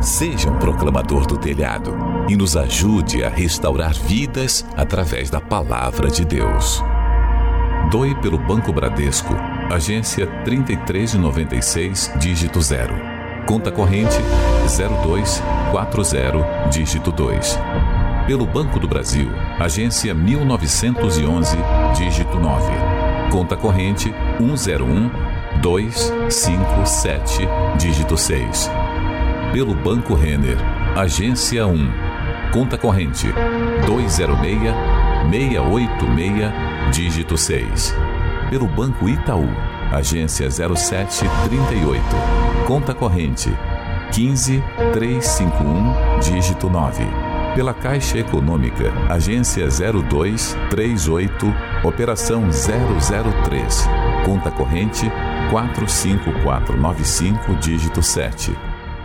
Seja 0.02 0.52
um 0.52 0.60
proclamador 0.60 1.26
do 1.26 1.38
telhado 1.38 1.96
e 2.28 2.36
nos 2.36 2.58
ajude 2.58 3.24
a 3.24 3.30
restaurar 3.30 3.94
vidas 3.94 4.66
através 4.76 5.30
da 5.30 5.40
palavra 5.40 6.10
de 6.10 6.26
Deus. 6.26 6.84
Doe 7.90 8.14
pelo 8.16 8.38
Banco 8.38 8.74
Bradesco, 8.74 9.34
agência 9.72 10.28
3396, 10.44 12.12
dígito 12.20 12.62
0. 12.62 12.94
Conta 13.48 13.72
corrente 13.72 14.18
0240, 14.68 16.70
dígito 16.70 17.12
2. 17.12 17.95
Pelo 18.28 18.46
Banco 18.48 18.80
do 18.80 18.88
Brasil, 18.88 19.30
agência 19.60 20.16
1911, 20.16 21.56
dígito 21.96 22.40
9. 22.40 22.74
Conta 23.30 23.56
corrente 23.56 24.12
101 24.40 25.12
257, 25.62 27.48
dígito 27.78 28.18
6. 28.18 28.72
Pelo 29.54 29.76
Banco 29.76 30.16
Renner, 30.16 30.58
agência 30.96 31.68
1, 31.68 31.92
conta 32.52 32.80
corrente 32.80 33.32
206 33.86 34.74
686, 35.30 36.52
dígito 36.92 37.38
6. 37.38 37.96
Pelo 38.50 38.66
Banco 38.66 39.08
Itaú, 39.08 39.48
agência 39.92 40.50
0738, 40.50 42.02
conta 42.66 42.96
corrente 42.96 43.56
15351, 44.12 45.94
dígito 46.22 46.72
9. 46.72 47.25
Pela 47.56 47.74
Caixa 47.74 48.20
Econômica, 48.20 48.94
agência 49.10 49.68
0238, 49.70 51.48
operação 51.86 52.50
003, 52.52 53.88
conta 54.26 54.52
corrente 54.52 55.10
45495, 55.50 57.56
dígito 57.56 58.04
7. 58.04 58.54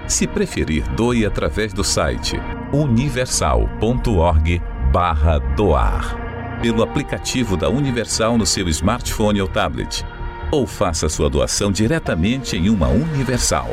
Se 0.08 0.26
preferir, 0.26 0.82
doe 0.96 1.24
através 1.24 1.72
do 1.72 1.84
site 1.84 2.40
universal.org 2.72 4.60
barra 4.92 5.38
doar. 5.38 6.58
Pelo 6.60 6.82
aplicativo 6.82 7.56
da 7.56 7.70
Universal 7.70 8.36
no 8.36 8.44
seu 8.44 8.68
smartphone 8.68 9.40
ou 9.40 9.46
tablet. 9.46 10.04
Ou 10.50 10.66
faça 10.66 11.08
sua 11.08 11.30
doação 11.30 11.70
diretamente 11.70 12.56
em 12.56 12.68
uma 12.68 12.88
Universal. 12.88 13.70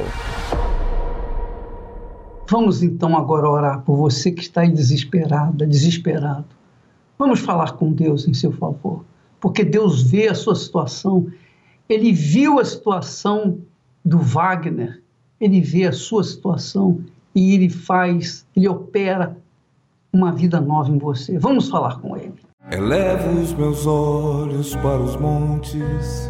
Vamos 2.50 2.82
então 2.82 3.18
agora 3.18 3.50
orar 3.50 3.82
por 3.82 3.98
você 3.98 4.32
que 4.32 4.42
está 4.42 4.62
aí 4.62 4.72
desesperada, 4.72 5.68
desesperado. 5.68 6.46
Vamos 7.20 7.42
falar 7.42 7.74
com 7.74 7.92
Deus 7.92 8.26
em 8.26 8.34
seu 8.34 8.54
favor, 8.54 9.04
porque 9.42 9.66
Deus 9.66 10.02
vê 10.02 10.30
a 10.30 10.36
sua 10.36 10.56
situação. 10.56 11.28
Ele 11.90 12.14
viu 12.14 12.60
a 12.60 12.64
situação 12.64 13.60
do 14.04 14.20
Wagner, 14.20 15.02
ele 15.42 15.60
vê 15.60 15.88
a 15.88 15.92
sua 15.92 16.24
situação 16.24 17.02
e 17.36 17.54
ele 17.54 17.70
faz, 17.70 18.46
ele 18.56 18.68
opera 18.68 19.38
uma 20.14 20.32
vida 20.32 20.62
nova 20.62 20.90
em 20.90 20.98
você. 20.98 21.38
Vamos 21.38 21.70
falar 21.70 22.00
com 22.00 22.16
ele. 22.16 22.36
Elevo 22.72 23.42
os 23.42 23.54
meus 23.54 23.86
olhos 23.86 24.76
para 24.78 25.02
os 25.02 25.16
montes, 25.18 26.30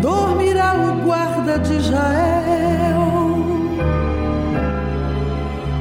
Dormirá 0.00 0.74
o 0.74 1.04
guarda 1.04 1.58
de 1.58 1.74
Israel, 1.74 2.98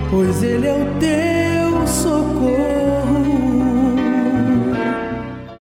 pois 0.09 0.43
ele 0.43 0.67
é 0.67 0.73
o 0.73 0.85
teu 0.99 1.87
socorro. 1.87 2.86